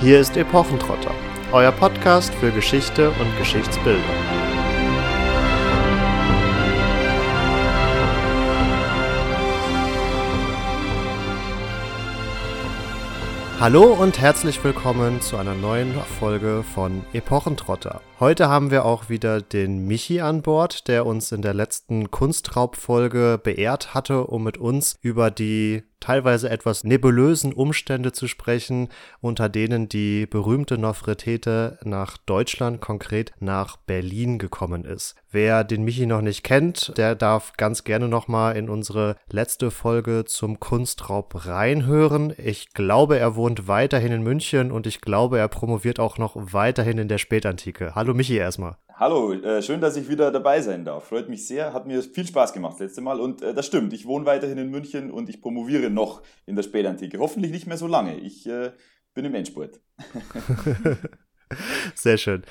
[0.00, 1.14] Hier ist Epochentrotter,
[1.52, 4.02] euer Podcast für Geschichte und Geschichtsbildung.
[13.60, 18.02] Hallo und herzlich willkommen zu einer neuen Folge von Epochentrotter.
[18.20, 23.40] Heute haben wir auch wieder den Michi an Bord, der uns in der letzten Kunstraubfolge
[23.42, 28.88] beehrt hatte, um mit uns über die teilweise etwas nebulösen Umstände zu sprechen,
[29.22, 35.14] unter denen die berühmte Nofretete nach Deutschland, konkret nach Berlin gekommen ist.
[35.30, 40.26] Wer den Michi noch nicht kennt, der darf ganz gerne nochmal in unsere letzte Folge
[40.26, 42.34] zum Kunstraub reinhören.
[42.36, 46.98] Ich glaube, er wohnt weiterhin in München und ich glaube, er promoviert auch noch weiterhin
[46.98, 47.94] in der Spätantike.
[47.94, 48.76] Hallo Michi erstmal.
[48.96, 51.08] Hallo, äh, schön, dass ich wieder dabei sein darf.
[51.08, 53.18] Freut mich sehr, hat mir viel Spaß gemacht das letzte Mal.
[53.18, 56.62] Und äh, das stimmt, ich wohne weiterhin in München und ich promoviere noch in der
[56.62, 57.18] Spätantike.
[57.18, 58.16] Hoffentlich nicht mehr so lange.
[58.18, 58.70] Ich äh,
[59.12, 59.80] bin im Endspurt.
[61.96, 62.44] Sehr schön.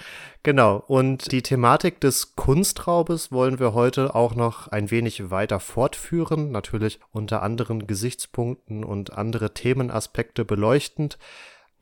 [0.43, 0.83] Genau.
[0.85, 6.51] Und die Thematik des Kunstraubes wollen wir heute auch noch ein wenig weiter fortführen.
[6.51, 11.17] Natürlich unter anderen Gesichtspunkten und andere Themenaspekte beleuchtend.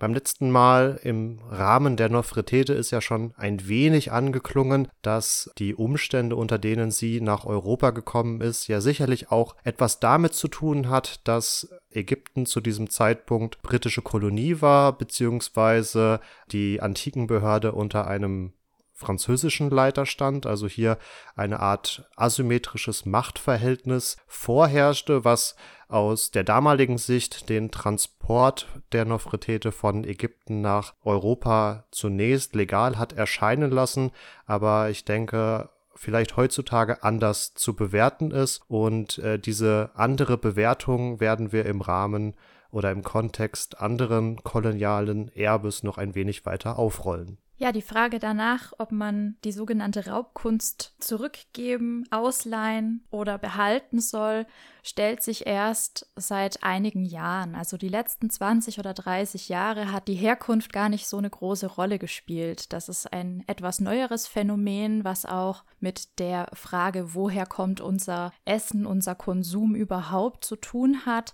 [0.02, 5.75] Beim letzten Mal im Rahmen der Nofretete ist ja schon ein wenig angeklungen, dass die
[5.75, 10.89] Umstände, unter denen sie nach Europa gekommen ist, ja sicherlich auch etwas damit zu tun
[10.89, 16.19] hat, dass Ägypten zu diesem Zeitpunkt britische Kolonie war, beziehungsweise
[16.52, 18.53] die Antikenbehörde unter einem
[19.02, 20.97] französischen Leiter stand, also hier
[21.35, 25.57] eine Art asymmetrisches Machtverhältnis vorherrschte, was
[25.89, 33.11] aus der damaligen Sicht den Transport der Nofretete von Ägypten nach Europa zunächst legal hat
[33.11, 34.11] erscheinen lassen,
[34.45, 41.52] aber ich denke, vielleicht heutzutage anders zu bewerten ist und äh, diese andere Bewertung werden
[41.52, 42.33] wir im Rahmen
[42.72, 47.38] oder im Kontext anderen kolonialen Erbes noch ein wenig weiter aufrollen.
[47.61, 54.47] Ja, die Frage danach, ob man die sogenannte Raubkunst zurückgeben, ausleihen oder behalten soll,
[54.81, 57.53] stellt sich erst seit einigen Jahren.
[57.53, 61.67] Also die letzten 20 oder 30 Jahre hat die Herkunft gar nicht so eine große
[61.67, 62.73] Rolle gespielt.
[62.73, 68.88] Das ist ein etwas neueres Phänomen, was auch mit der Frage, woher kommt unser Essen,
[68.88, 71.33] unser Konsum überhaupt zu tun hat.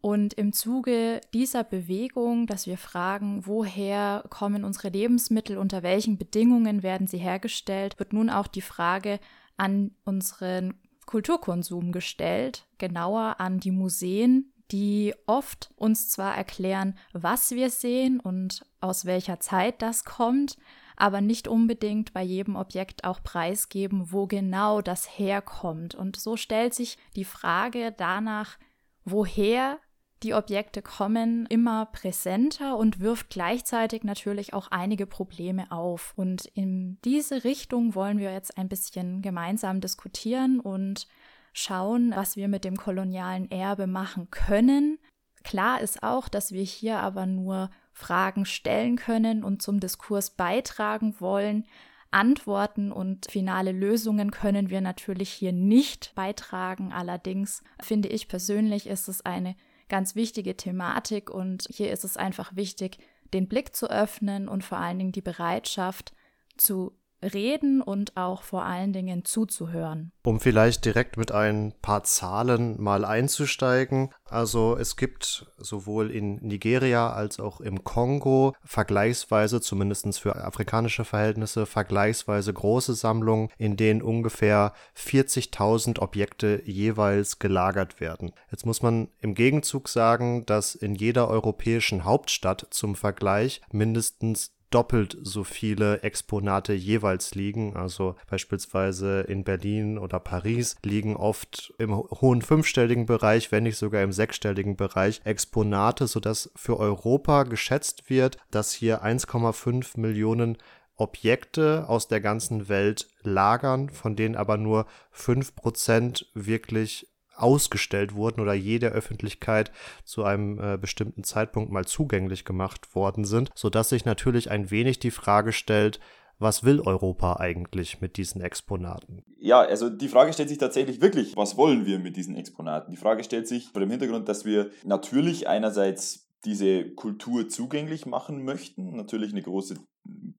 [0.00, 6.82] Und im Zuge dieser Bewegung, dass wir fragen, woher kommen unsere Lebensmittel, unter welchen Bedingungen
[6.82, 9.18] werden sie hergestellt, wird nun auch die Frage
[9.56, 10.74] an unseren
[11.06, 18.64] Kulturkonsum gestellt, genauer an die Museen, die oft uns zwar erklären, was wir sehen und
[18.80, 20.56] aus welcher Zeit das kommt,
[20.96, 25.94] aber nicht unbedingt bei jedem Objekt auch preisgeben, wo genau das herkommt.
[25.94, 28.58] Und so stellt sich die Frage danach,
[29.04, 29.78] woher
[30.22, 36.14] die Objekte kommen immer präsenter und wirft gleichzeitig natürlich auch einige Probleme auf.
[36.16, 41.06] Und in diese Richtung wollen wir jetzt ein bisschen gemeinsam diskutieren und
[41.52, 44.98] schauen, was wir mit dem kolonialen Erbe machen können.
[45.44, 51.14] Klar ist auch, dass wir hier aber nur Fragen stellen können und zum Diskurs beitragen
[51.20, 51.66] wollen.
[52.10, 56.92] Antworten und finale Lösungen können wir natürlich hier nicht beitragen.
[56.92, 59.56] Allerdings finde ich persönlich, ist es eine
[59.88, 62.98] ganz wichtige Thematik und hier ist es einfach wichtig,
[63.32, 66.12] den Blick zu öffnen und vor allen Dingen die Bereitschaft
[66.56, 70.12] zu reden und auch vor allen Dingen zuzuhören.
[70.22, 74.10] Um vielleicht direkt mit ein paar Zahlen mal einzusteigen.
[74.24, 81.66] Also es gibt sowohl in Nigeria als auch im Kongo vergleichsweise, zumindest für afrikanische Verhältnisse,
[81.66, 88.32] vergleichsweise große Sammlungen, in denen ungefähr 40.000 Objekte jeweils gelagert werden.
[88.50, 95.16] Jetzt muss man im Gegenzug sagen, dass in jeder europäischen Hauptstadt zum Vergleich mindestens doppelt
[95.22, 97.76] so viele Exponate jeweils liegen.
[97.76, 104.02] Also beispielsweise in Berlin oder Paris liegen oft im hohen fünfstelligen Bereich, wenn nicht sogar
[104.02, 110.58] im sechsstelligen Bereich Exponate, sodass für Europa geschätzt wird, dass hier 1,5 Millionen
[110.96, 118.54] Objekte aus der ganzen Welt lagern, von denen aber nur 5% wirklich ausgestellt wurden oder
[118.54, 119.70] jeder Öffentlichkeit
[120.04, 124.98] zu einem äh, bestimmten Zeitpunkt mal zugänglich gemacht worden sind, sodass sich natürlich ein wenig
[124.98, 126.00] die Frage stellt,
[126.38, 129.22] was will Europa eigentlich mit diesen Exponaten?
[129.38, 132.90] Ja, also die Frage stellt sich tatsächlich wirklich, was wollen wir mit diesen Exponaten?
[132.90, 138.44] Die Frage stellt sich vor dem Hintergrund, dass wir natürlich einerseits diese Kultur zugänglich machen
[138.44, 139.76] möchten, natürlich eine große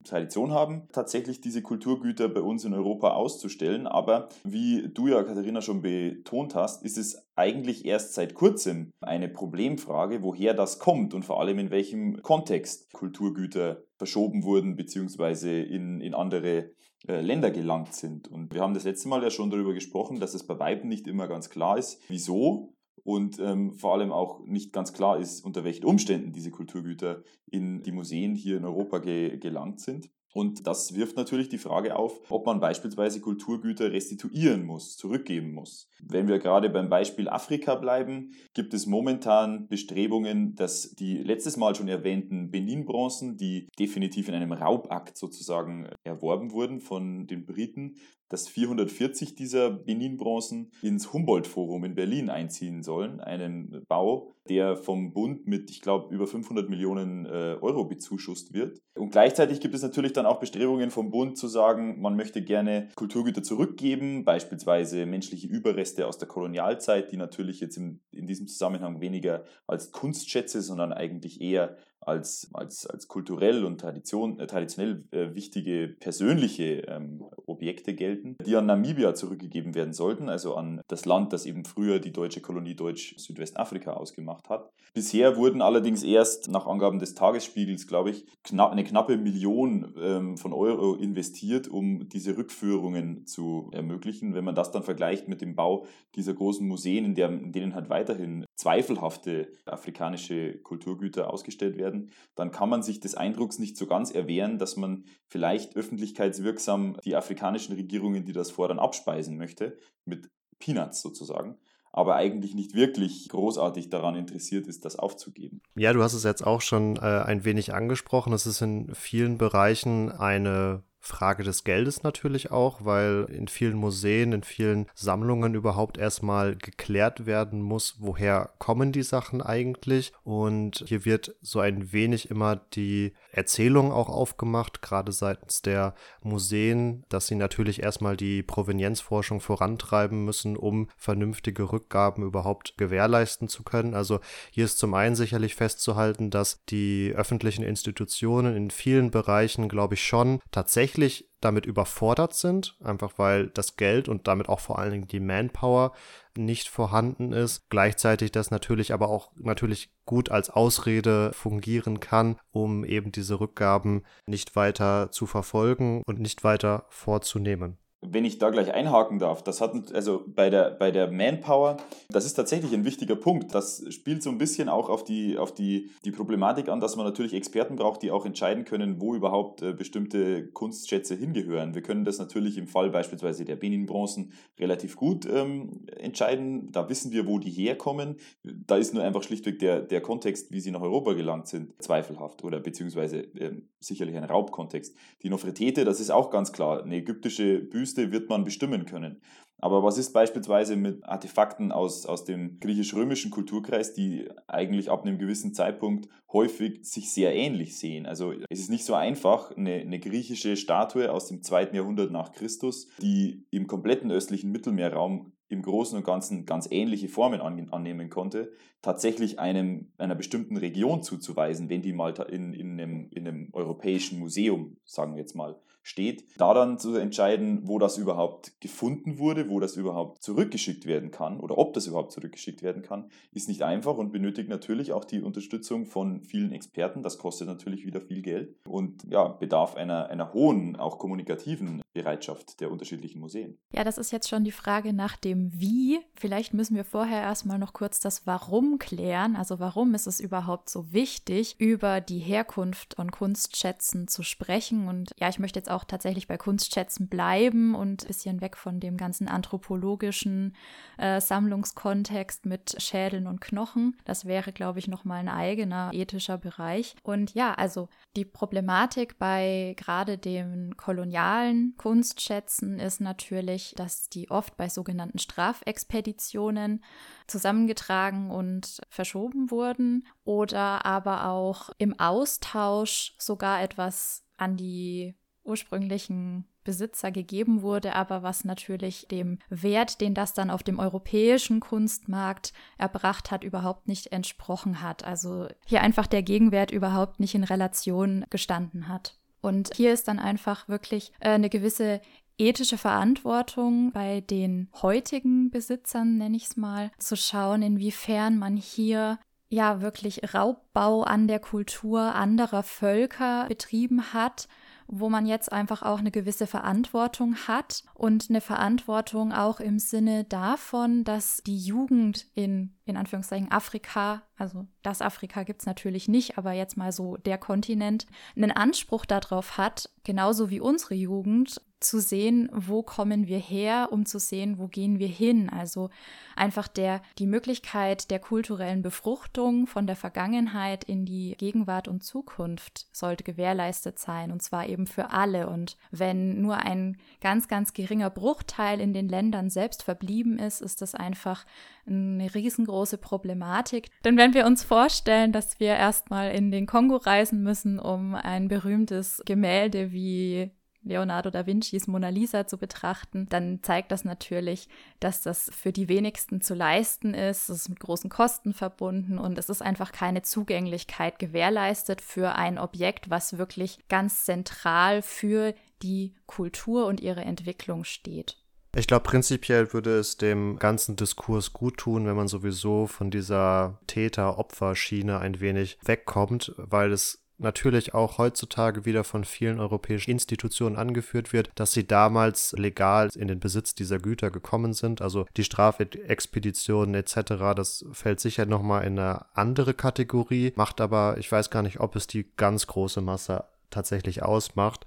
[0.05, 3.85] Tradition haben, tatsächlich diese Kulturgüter bei uns in Europa auszustellen.
[3.85, 9.27] Aber wie du ja, Katharina, schon betont hast, ist es eigentlich erst seit kurzem eine
[9.27, 15.61] Problemfrage, woher das kommt und vor allem in welchem Kontext Kulturgüter verschoben wurden bzw.
[15.61, 16.71] In, in andere
[17.07, 18.27] äh, Länder gelangt sind.
[18.27, 21.07] Und wir haben das letzte Mal ja schon darüber gesprochen, dass es bei Weiben nicht
[21.07, 25.63] immer ganz klar ist, wieso und ähm, vor allem auch nicht ganz klar ist, unter
[25.63, 30.09] welchen Umständen diese Kulturgüter in die Museen hier in Europa ge gelangt sind.
[30.37, 35.89] Und das wirft natürlich die Frage auf, ob man beispielsweise Kulturgüter restituieren muss, zurückgeben muss.
[35.99, 41.73] Wenn wir gerade beim Beispiel Afrika bleiben, gibt es momentan Bestrebungen, dass die letztes Mal
[41.73, 47.95] schon erwähnten Benin-Bronzen, die definitiv in einem Raubakt sozusagen erworben wurden von den Briten,
[48.29, 53.19] dass 440 dieser Benin-Bronzen ins Humboldt-Forum in Berlin einziehen sollen.
[53.19, 58.79] Einen Bau, der vom Bund mit, ich glaube, über 500 Millionen äh, Euro bezuschusst wird.
[58.95, 62.89] Und gleichzeitig gibt es natürlich dann auch Bestrebungen vom Bund zu sagen, man möchte gerne
[62.95, 69.01] Kulturgüter zurückgeben, beispielsweise menschliche Überreste aus der Kolonialzeit, die natürlich jetzt in, in diesem Zusammenhang
[69.01, 75.35] weniger als Kunstschätze, sondern eigentlich eher als, als, als kulturell und Tradition, äh, traditionell äh,
[75.35, 81.33] wichtige persönliche ähm, Objekte gelten, die an Namibia zurückgegeben werden sollten, also an das Land,
[81.33, 84.71] das eben früher die deutsche Kolonie Deutsch-Südwestafrika ausgemacht hat.
[84.93, 90.37] Bisher wurden allerdings erst nach Angaben des Tagesspiegels, glaube ich, knapp, eine knappe Million ähm,
[90.37, 94.33] von Euro investiert, um diese Rückführungen zu ermöglichen.
[94.33, 95.85] Wenn man das dann vergleicht mit dem Bau
[96.15, 102.51] dieser großen Museen, in, der, in denen halt weiterhin zweifelhafte afrikanische Kulturgüter ausgestellt werden, dann
[102.51, 107.75] kann man sich des Eindrucks nicht so ganz erwehren, dass man vielleicht öffentlichkeitswirksam die afrikanischen
[107.75, 111.57] Regierungen, die das fordern, abspeisen möchte, mit Peanuts sozusagen
[111.97, 115.61] aber eigentlich nicht wirklich großartig daran interessiert ist, das aufzugeben.
[115.75, 118.33] Ja, du hast es jetzt auch schon äh, ein wenig angesprochen.
[118.33, 124.33] Es ist in vielen Bereichen eine Frage des Geldes natürlich auch, weil in vielen Museen,
[124.33, 130.11] in vielen Sammlungen überhaupt erstmal geklärt werden muss, woher kommen die Sachen eigentlich.
[130.23, 137.05] Und hier wird so ein wenig immer die Erzählung auch aufgemacht, gerade seitens der Museen,
[137.09, 143.93] dass sie natürlich erstmal die Provenienzforschung vorantreiben müssen, um vernünftige Rückgaben überhaupt gewährleisten zu können.
[143.93, 144.19] Also
[144.51, 150.05] hier ist zum einen sicherlich festzuhalten, dass die öffentlichen Institutionen in vielen Bereichen, glaube ich,
[150.05, 150.96] schon tatsächlich
[151.39, 155.93] damit überfordert sind, einfach weil das Geld und damit auch vor allen Dingen die Manpower
[156.35, 157.69] nicht vorhanden ist.
[157.69, 164.03] Gleichzeitig das natürlich aber auch natürlich gut als Ausrede fungieren kann, um eben diese Rückgaben
[164.25, 169.59] nicht weiter zu verfolgen und nicht weiter vorzunehmen wenn ich da gleich einhaken darf, das
[169.59, 171.77] hat also bei der, bei der Manpower,
[172.09, 173.55] das ist tatsächlich ein wichtiger Punkt.
[173.55, 177.05] Das spielt so ein bisschen auch auf die, auf die, die Problematik an, dass man
[177.05, 181.73] natürlich Experten braucht, die auch entscheiden können, wo überhaupt äh, bestimmte Kunstschätze hingehören.
[181.73, 186.71] Wir können das natürlich im Fall beispielsweise der Benin-Bronzen relativ gut ähm, entscheiden.
[186.71, 188.17] Da wissen wir, wo die herkommen.
[188.43, 192.43] Da ist nur einfach schlichtweg der, der Kontext, wie sie nach Europa gelangt sind, zweifelhaft
[192.43, 194.95] oder beziehungsweise äh, sicherlich ein Raubkontext.
[195.23, 199.21] Die Nofretete, das ist auch ganz klar, eine ägyptische Büste Wüste wird man bestimmen können.
[199.59, 205.17] Aber was ist beispielsweise mit Artefakten aus, aus dem griechisch-römischen Kulturkreis, die eigentlich ab einem
[205.17, 208.05] gewissen Zeitpunkt häufig sich sehr ähnlich sehen?
[208.05, 212.33] Also es ist nicht so einfach, eine, eine griechische Statue aus dem zweiten Jahrhundert nach
[212.33, 218.51] Christus, die im kompletten östlichen Mittelmeerraum im Großen und Ganzen ganz ähnliche Formen annehmen konnte,
[218.87, 224.17] tatsächlich einem, einer bestimmten Region zuzuweisen, wenn die mal in, in, einem, in einem europäischen
[224.17, 229.49] Museum, sagen wir jetzt mal, steht, da dann zu entscheiden, wo das überhaupt gefunden wurde,
[229.49, 233.63] wo das überhaupt zurückgeschickt werden kann oder ob das überhaupt zurückgeschickt werden kann, ist nicht
[233.63, 237.03] einfach und benötigt natürlich auch die Unterstützung von vielen Experten.
[237.03, 242.59] Das kostet natürlich wieder viel Geld und ja, bedarf einer, einer hohen, auch kommunikativen Bereitschaft
[242.59, 243.57] der unterschiedlichen Museen.
[243.73, 245.99] Ja, das ist jetzt schon die Frage nach dem Wie.
[246.15, 249.35] Vielleicht müssen wir vorher erstmal noch kurz das Warum klären.
[249.35, 254.87] Also warum ist es überhaupt so wichtig, über die Herkunft von Kunstschätzen zu sprechen?
[254.87, 258.79] Und ja, ich möchte jetzt auch tatsächlich bei Kunstschätzen bleiben und ein bisschen weg von
[258.79, 260.55] dem ganzen anthropologischen
[260.97, 263.97] äh, Sammlungskontext mit Schädeln und Knochen.
[264.05, 266.95] Das wäre, glaube ich, nochmal ein eigener ethischer Bereich.
[267.03, 274.31] Und ja, also die Problematik bei gerade den kolonialen Kunstschätzen Kunstschätzen ist natürlich, dass die
[274.31, 276.83] oft bei sogenannten Strafexpeditionen
[277.27, 278.56] zusammengetragen und
[278.89, 287.95] verschoben wurden oder aber auch im Austausch sogar etwas an die ursprünglichen Besitzer gegeben wurde,
[287.95, 293.87] aber was natürlich dem Wert, den das dann auf dem europäischen Kunstmarkt erbracht hat, überhaupt
[293.87, 295.05] nicht entsprochen hat.
[295.05, 299.17] Also hier einfach der Gegenwert überhaupt nicht in Relation gestanden hat.
[299.39, 302.01] Und hier ist dann einfach wirklich äh, eine gewisse
[302.37, 309.19] ethische Verantwortung bei den heutigen Besitzern, nenne ich es mal, zu schauen, inwiefern man hier
[309.49, 314.47] ja wirklich Raubbau an der Kultur anderer Völker betrieben hat
[314.87, 320.23] wo man jetzt einfach auch eine gewisse Verantwortung hat und eine Verantwortung auch im Sinne
[320.23, 326.37] davon, dass die Jugend in, in Anführungszeichen Afrika, also das Afrika gibt es natürlich nicht,
[326.37, 331.99] aber jetzt mal so der Kontinent, einen Anspruch darauf hat, genauso wie unsere Jugend, zu
[331.99, 335.49] sehen, wo kommen wir her, um zu sehen, wo gehen wir hin.
[335.49, 335.89] Also
[336.35, 342.87] einfach der, die Möglichkeit der kulturellen Befruchtung von der Vergangenheit in die Gegenwart und Zukunft
[342.91, 345.49] sollte gewährleistet sein und zwar eben für alle.
[345.49, 350.81] Und wenn nur ein ganz, ganz geringer Bruchteil in den Ländern selbst verblieben ist, ist
[350.81, 351.45] das einfach
[351.85, 353.89] eine riesengroße Problematik.
[354.03, 358.47] Denn wenn wir uns vorstellen, dass wir erstmal in den Kongo reisen müssen, um ein
[358.47, 360.51] berühmtes Gemälde wie
[360.87, 364.67] Leonardo da Vincis Mona Lisa zu betrachten, dann zeigt das natürlich,
[364.99, 367.49] dass das für die wenigsten zu leisten ist.
[367.49, 372.57] Es ist mit großen Kosten verbunden und es ist einfach keine Zugänglichkeit gewährleistet für ein
[372.57, 378.37] Objekt, was wirklich ganz zentral für die Kultur und ihre Entwicklung steht.
[378.75, 383.79] Ich glaube, prinzipiell würde es dem ganzen Diskurs gut tun, wenn man sowieso von dieser
[383.87, 391.33] Täter-Opfer-Schiene ein wenig wegkommt, weil es natürlich auch heutzutage wieder von vielen europäischen Institutionen angeführt
[391.33, 395.01] wird, dass sie damals legal in den Besitz dieser Güter gekommen sind.
[395.01, 401.31] Also die Strafexpeditionen etc., das fällt sicher nochmal in eine andere Kategorie, macht aber, ich
[401.31, 404.85] weiß gar nicht, ob es die ganz große Masse tatsächlich ausmacht.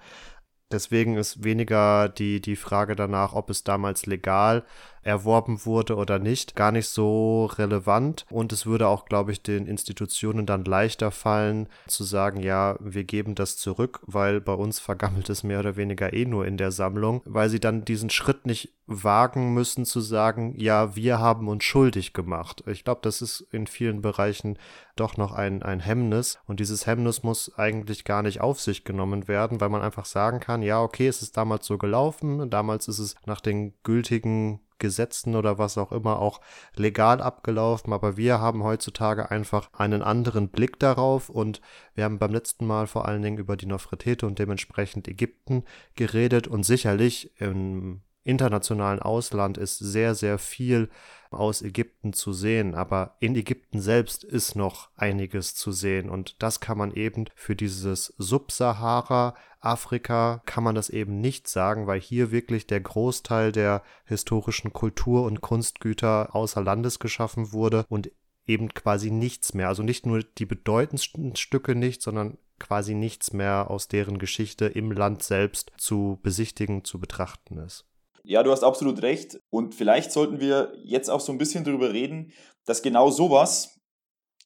[0.73, 4.65] Deswegen ist weniger die, die Frage danach, ob es damals legal
[5.03, 8.27] erworben wurde oder nicht, gar nicht so relevant.
[8.31, 13.05] Und es würde auch, glaube ich, den Institutionen dann leichter fallen, zu sagen, ja, wir
[13.05, 16.71] geben das zurück, weil bei uns vergammelt es mehr oder weniger eh nur in der
[16.71, 21.63] Sammlung, weil sie dann diesen Schritt nicht wagen müssen zu sagen, ja, wir haben uns
[21.65, 22.65] schuldig gemacht.
[22.67, 24.59] Ich glaube, das ist in vielen Bereichen
[24.97, 26.39] doch noch ein, ein Hemmnis.
[26.47, 30.41] Und dieses Hemmnis muss eigentlich gar nicht auf sich genommen werden, weil man einfach sagen
[30.41, 35.37] kann, ja, okay, es ist damals so gelaufen, damals ist es nach den gültigen Gesetzen
[35.37, 36.41] oder was auch immer auch
[36.75, 41.61] legal abgelaufen, aber wir haben heutzutage einfach einen anderen Blick darauf und
[41.95, 46.49] wir haben beim letzten Mal vor allen Dingen über die Nofretete und dementsprechend Ägypten geredet
[46.49, 50.89] und sicherlich im internationalen Ausland ist sehr, sehr viel
[51.31, 56.59] aus Ägypten zu sehen, aber in Ägypten selbst ist noch einiges zu sehen und das
[56.59, 62.31] kann man eben für dieses Subsahara Afrika kann man das eben nicht sagen, weil hier
[62.31, 68.11] wirklich der Großteil der historischen Kultur- und Kunstgüter außer Landes geschaffen wurde und
[68.47, 69.69] eben quasi nichts mehr.
[69.69, 74.93] Also nicht nur die bedeutendsten Stücke nicht, sondern quasi nichts mehr aus deren Geschichte im
[74.93, 77.90] Land selbst zu besichtigen, zu betrachten ist.
[78.25, 79.41] Ja, du hast absolut recht.
[79.51, 82.33] Und vielleicht sollten wir jetzt auch so ein bisschen darüber reden,
[82.65, 83.80] dass genau sowas,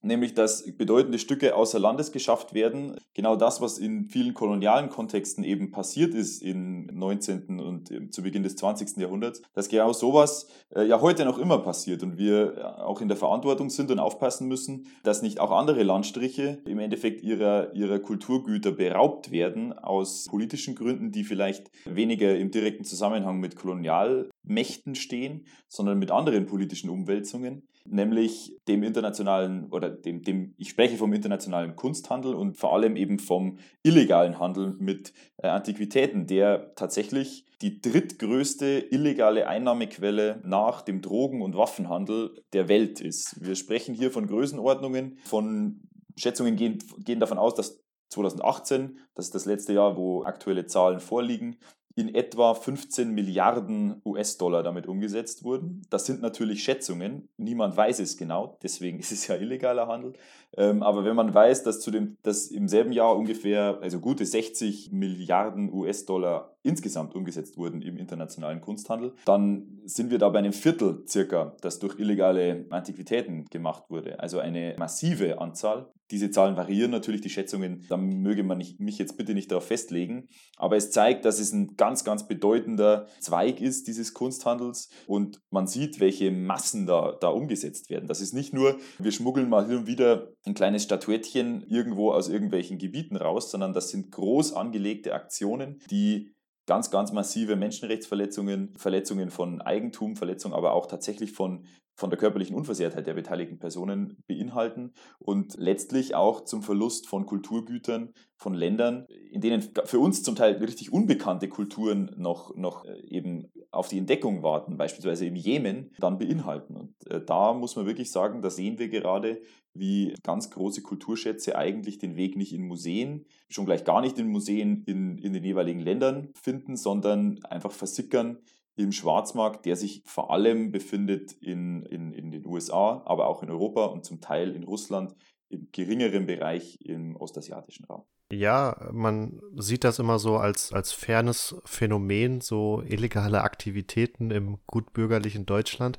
[0.04, 2.96] nämlich dass bedeutende Stücke außer Landes geschafft werden.
[3.14, 7.60] Genau das, was in vielen kolonialen Kontexten eben passiert ist im 19.
[7.60, 8.96] und zu Beginn des 20.
[8.98, 13.08] Jahrhunderts, dass genau sowas äh, ja heute noch immer passiert und wir äh, auch in
[13.08, 17.98] der Verantwortung sind und aufpassen müssen, dass nicht auch andere Landstriche im Endeffekt ihrer, ihrer
[17.98, 25.46] Kulturgüter beraubt werden aus politischen Gründen, die vielleicht weniger im direkten Zusammenhang mit Kolonialmächten stehen,
[25.68, 31.76] sondern mit anderen politischen Umwälzungen nämlich dem internationalen oder dem, dem, ich spreche vom internationalen
[31.76, 38.86] Kunsthandel und vor allem eben vom illegalen Handel mit äh, Antiquitäten, der tatsächlich die drittgrößte
[38.90, 43.44] illegale Einnahmequelle nach dem Drogen- und Waffenhandel der Welt ist.
[43.44, 45.82] Wir sprechen hier von Größenordnungen, von
[46.16, 51.00] Schätzungen gehen, gehen davon aus, dass 2018, das ist das letzte Jahr, wo aktuelle Zahlen
[51.00, 51.56] vorliegen,
[51.96, 55.82] in etwa 15 Milliarden US-Dollar damit umgesetzt wurden.
[55.90, 60.14] Das sind natürlich Schätzungen, niemand weiß es genau, deswegen ist es ja illegaler Handel.
[60.56, 64.26] Ähm, aber wenn man weiß, dass, zu dem, dass im selben Jahr ungefähr, also gute
[64.26, 70.54] 60 Milliarden US-Dollar insgesamt umgesetzt wurden im internationalen Kunsthandel, dann sind wir da bei einem
[70.54, 74.18] Viertel circa, das durch illegale Antiquitäten gemacht wurde.
[74.18, 75.92] Also eine massive Anzahl.
[76.10, 79.66] Diese Zahlen variieren natürlich, die Schätzungen, da möge man nicht, mich jetzt bitte nicht darauf
[79.66, 80.28] festlegen.
[80.56, 85.66] Aber es zeigt, dass es ein ganz, ganz bedeutender Zweig ist dieses Kunsthandels und man
[85.66, 88.06] sieht, welche Massen da, da umgesetzt werden.
[88.06, 92.28] Das ist nicht nur, wir schmuggeln mal hin und wieder ein kleines Statuettchen irgendwo aus
[92.28, 96.34] irgendwelchen Gebieten raus, sondern das sind groß angelegte Aktionen, die
[96.66, 102.56] ganz, ganz massive Menschenrechtsverletzungen, Verletzungen von Eigentum, Verletzungen aber auch tatsächlich von von der körperlichen
[102.56, 109.40] Unversehrtheit der beteiligten Personen beinhalten und letztlich auch zum Verlust von Kulturgütern von Ländern, in
[109.40, 114.42] denen für uns zum Teil richtig unbekannte Kulturen noch, noch äh, eben auf die Entdeckung
[114.42, 116.76] warten, beispielsweise im Jemen, dann beinhalten.
[116.76, 119.40] Und äh, da muss man wirklich sagen, da sehen wir gerade,
[119.72, 124.28] wie ganz große Kulturschätze eigentlich den Weg nicht in Museen, schon gleich gar nicht in
[124.28, 128.38] Museen in, in den jeweiligen Ländern finden, sondern einfach versickern
[128.76, 133.50] im Schwarzmarkt, der sich vor allem befindet in, in, in den USA, aber auch in
[133.50, 135.14] Europa und zum Teil in Russland,
[135.48, 138.04] im geringeren Bereich im ostasiatischen Raum.
[138.32, 145.46] Ja, man sieht das immer so als, als fernes Phänomen, so illegale Aktivitäten im gutbürgerlichen
[145.46, 145.98] Deutschland.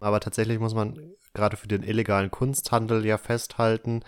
[0.00, 4.02] Aber tatsächlich muss man gerade für den illegalen Kunsthandel ja festhalten,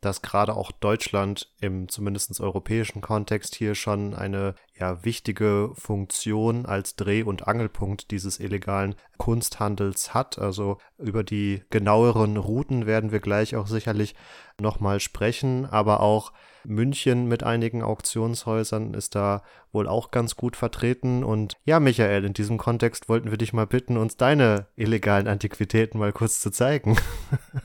[0.00, 6.96] dass gerade auch Deutschland im zumindest europäischen Kontext hier schon eine ja, wichtige Funktion als
[6.96, 10.38] Dreh- und Angelpunkt dieses illegalen Kunsthandels hat.
[10.38, 14.14] Also über die genaueren Routen werden wir gleich auch sicherlich
[14.58, 16.32] nochmal sprechen, aber auch
[16.66, 21.22] München mit einigen Auktionshäusern ist da wohl auch ganz gut vertreten.
[21.22, 25.98] Und ja, Michael, in diesem Kontext wollten wir dich mal bitten, uns deine illegalen Antiquitäten
[25.98, 26.96] mal kurz zu zeigen.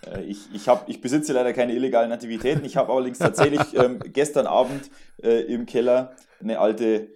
[0.05, 2.63] Äh, ich, ich, hab, ich besitze leider keine illegalen Antiquitäten.
[2.63, 4.89] Ich habe allerdings tatsächlich ähm, gestern Abend
[5.21, 7.09] äh, im Keller eine alte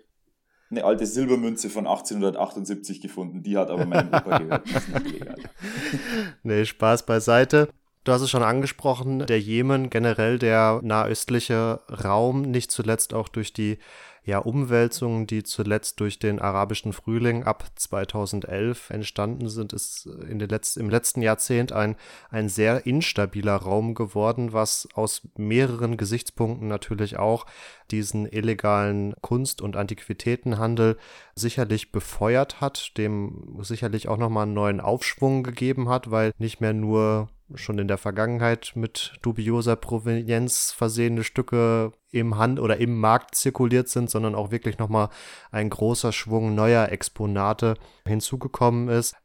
[0.72, 3.44] eine alte Silbermünze von 1878 gefunden.
[3.44, 4.68] Die hat aber meinem Opa gehört.
[4.68, 4.89] Die ist
[6.44, 7.70] nee, Spaß beiseite.
[8.03, 13.53] Du hast es schon angesprochen, der Jemen, generell der nahöstliche Raum, nicht zuletzt auch durch
[13.53, 13.77] die
[14.25, 20.48] ja, Umwälzungen, die zuletzt durch den arabischen Frühling ab 2011 entstanden sind, ist in den
[20.48, 21.98] Letz im letzten Jahrzehnt ein,
[22.30, 27.46] ein sehr instabiler Raum geworden, was aus mehreren Gesichtspunkten natürlich auch
[27.92, 30.98] diesen illegalen Kunst- und Antiquitätenhandel
[31.36, 36.74] sicherlich befeuert hat, dem sicherlich auch nochmal einen neuen Aufschwung gegeben hat, weil nicht mehr
[36.74, 43.35] nur schon in der Vergangenheit mit dubioser Provenienz versehene Stücke im Hand oder im Markt
[43.35, 45.09] zirkuliert sind, sondern auch wirklich nochmal
[45.51, 49.15] ein großer Schwung neuer Exponate hinzugekommen ist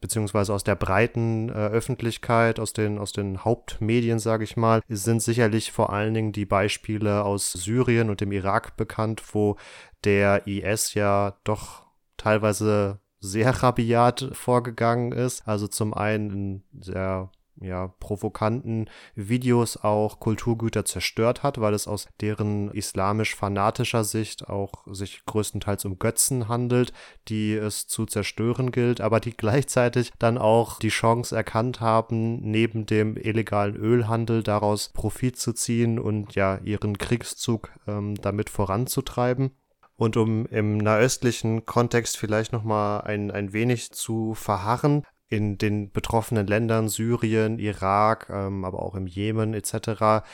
[0.00, 5.22] beziehungsweise aus der breiten äh, Öffentlichkeit, aus den, aus den Hauptmedien, sage ich mal, sind
[5.22, 9.56] sicherlich vor allen Dingen die Beispiele aus Syrien und dem Irak bekannt, wo
[10.04, 15.46] der IS ja doch teilweise sehr rabiat vorgegangen ist.
[15.48, 22.08] Also zum einen in sehr ja, provokanten Videos auch Kulturgüter zerstört hat, weil es aus
[22.20, 26.92] deren islamisch-fanatischer Sicht auch sich größtenteils um Götzen handelt,
[27.28, 32.86] die es zu zerstören gilt, aber die gleichzeitig dann auch die Chance erkannt haben, neben
[32.86, 39.52] dem illegalen Ölhandel daraus Profit zu ziehen und ja ihren Kriegszug ähm, damit voranzutreiben.
[39.96, 46.46] Und um im nahöstlichen Kontext vielleicht nochmal ein, ein wenig zu verharren, in den betroffenen
[46.46, 50.24] Ländern, Syrien, Irak, ähm, aber auch im Jemen etc.,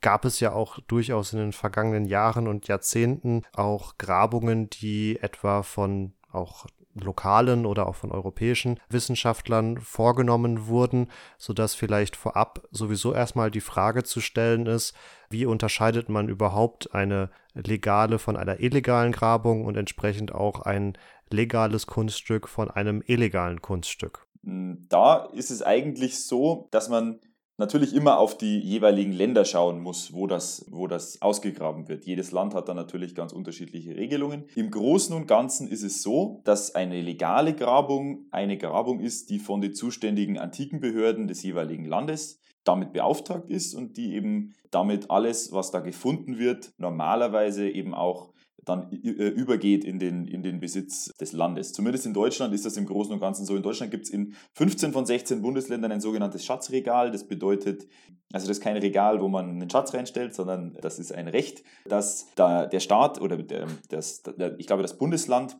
[0.00, 5.62] gab es ja auch durchaus in den vergangenen Jahren und Jahrzehnten auch Grabungen, die etwa
[5.62, 13.50] von auch lokalen oder auch von europäischen Wissenschaftlern vorgenommen wurden, sodass vielleicht vorab sowieso erstmal
[13.50, 14.94] die Frage zu stellen ist,
[15.30, 20.98] wie unterscheidet man überhaupt eine legale von einer illegalen Grabung und entsprechend auch ein
[21.30, 24.26] legales Kunststück von einem illegalen Kunststück?
[24.44, 27.20] Hm, da ist es eigentlich so, dass man
[27.58, 32.04] natürlich immer auf die jeweiligen Länder schauen muss, wo das, wo das ausgegraben wird.
[32.04, 34.46] Jedes Land hat da natürlich ganz unterschiedliche Regelungen.
[34.56, 39.38] Im Großen und Ganzen ist es so, dass eine legale Grabung eine Grabung ist, die
[39.38, 45.52] von den zuständigen Antikenbehörden des jeweiligen Landes damit beauftragt ist und die eben damit alles,
[45.52, 48.31] was da gefunden wird, normalerweise eben auch
[48.64, 51.72] dann äh, übergeht in den, in den Besitz des Landes.
[51.72, 53.56] Zumindest in Deutschland ist das im Großen und Ganzen so.
[53.56, 57.10] In Deutschland gibt es in 15 von 16 Bundesländern ein sogenanntes Schatzregal.
[57.10, 57.88] Das bedeutet,
[58.32, 61.64] also das ist kein Regal, wo man einen Schatz reinstellt, sondern das ist ein Recht,
[61.86, 65.56] dass da der Staat oder der, das, der, ich glaube das Bundesland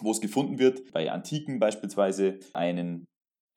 [0.00, 3.06] wo es gefunden wird, bei Antiken beispielsweise einen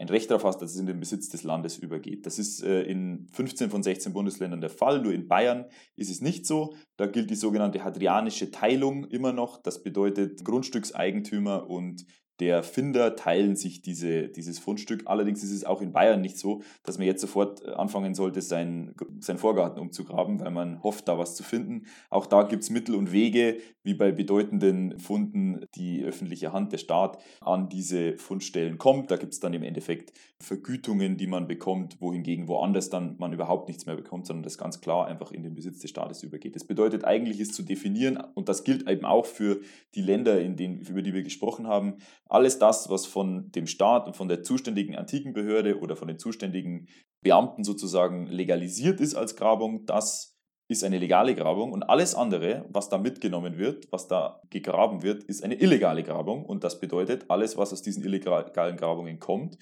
[0.02, 2.26] ein Recht darauf hast, dass es in den Besitz des Landes übergeht.
[2.26, 6.22] Das ist äh, in 15 von 16 Bundesländern der Fall, nur in Bayern ist es
[6.22, 6.76] nicht so.
[6.98, 9.62] Da gilt die sogenannte hadrianische Teilung immer noch.
[9.62, 12.06] Das bedeutet, Grundstückseigentümer und
[12.40, 15.04] der Finder teilen sich diese, dieses Fundstück.
[15.06, 18.42] Allerdings ist es auch in Bayern nicht so, dass man jetzt sofort äh, anfangen sollte,
[18.42, 21.86] seinen sein Vorgarten umzugraben, weil man hofft, da was zu finden.
[22.10, 26.78] Auch da gibt es Mittel und Wege, wie bei bedeutenden Funden die öffentliche Hand, der
[26.78, 29.12] Staat, an diese Fundstellen kommt.
[29.12, 33.68] Da gibt es dann im Endeffekt Vergütungen, die man bekommt, wohingegen woanders dann man überhaupt
[33.68, 36.56] nichts mehr bekommt, sondern das ganz klar einfach in den Besitz des Staates übergeht.
[36.56, 39.62] Das bedeutet eigentlich, ist zu definieren, und das gilt eben auch für
[39.96, 41.96] die Länder, in denen, über die wir gesprochen haben,
[42.32, 46.88] Alles das, was von dem Staat und von der zuständigen Antikenbehörde oder von den zuständigen
[47.22, 50.38] Beamten sozusagen legalisiert ist als Grabung, das
[50.70, 55.26] ist eine legale Grabung und alles andere, was da mitgenommen wird, was da gegraben wird,
[55.26, 59.58] ist eine illegale Grabung und das bedeutet, alles, was aus diesen illegalen Grabungen kommt,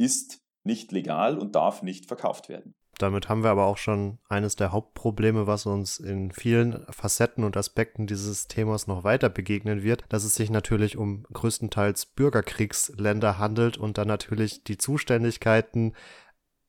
[0.00, 2.76] ist nicht legal und darf nicht verkauft werden.
[2.98, 7.56] Damit haben wir aber auch schon eines der Hauptprobleme, was uns in vielen Facetten und
[7.56, 13.76] Aspekten dieses Themas noch weiter begegnen wird, dass es sich natürlich um größtenteils Bürgerkriegsländer handelt
[13.76, 15.94] und dann natürlich die Zuständigkeiten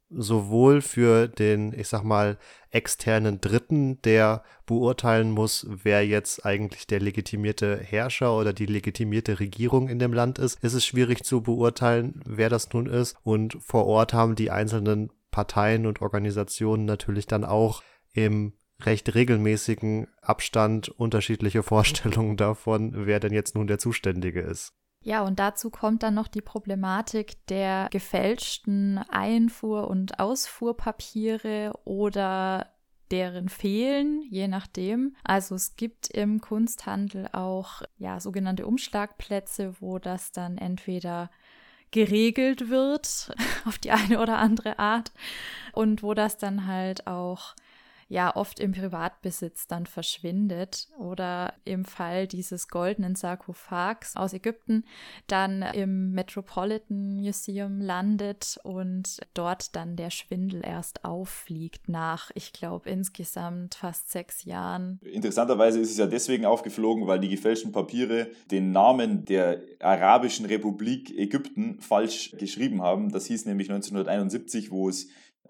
[0.10, 2.38] sowohl für den, ich sag mal,
[2.70, 9.90] externen Dritten, der beurteilen muss, wer jetzt eigentlich der legitimierte Herrscher oder die legitimierte Regierung
[9.90, 13.16] in dem Land ist, ist es schwierig zu beurteilen, wer das nun ist.
[13.24, 20.08] Und vor Ort haben die einzelnen Parteien und Organisationen natürlich dann auch im recht regelmäßigen
[20.22, 24.72] Abstand unterschiedliche Vorstellungen davon, wer denn jetzt nun der Zuständige ist.
[25.02, 32.72] Ja, und dazu kommt dann noch die Problematik der gefälschten Einfuhr- und Ausfuhrpapiere oder
[33.12, 35.18] deren fehlen, je nachdem.
[35.26, 41.30] Also es gibt im Kunsthandel auch ja sogenannte Umschlagplätze, wo das dann entweder
[41.96, 43.34] geregelt wird
[43.66, 45.14] auf die eine oder andere Art
[45.72, 47.56] und wo das dann halt auch
[48.08, 54.86] ja oft im Privatbesitz dann verschwindet oder im Fall dieses goldenen Sarkophags aus Ägypten
[55.28, 62.90] dann im Metropolitan Museum landet und dort dann der Schwindel erst auffliegt nach, ich glaube,
[62.90, 65.00] insgesamt fast sechs Jahren.
[65.04, 71.10] Interessanterweise ist es ja deswegen aufgeflogen, weil die gefälschten Papiere den Namen der Arabischen Republik
[71.18, 73.12] Ägypten falsch geschrieben haben.
[73.12, 75.08] Das hieß nämlich 1971, wo es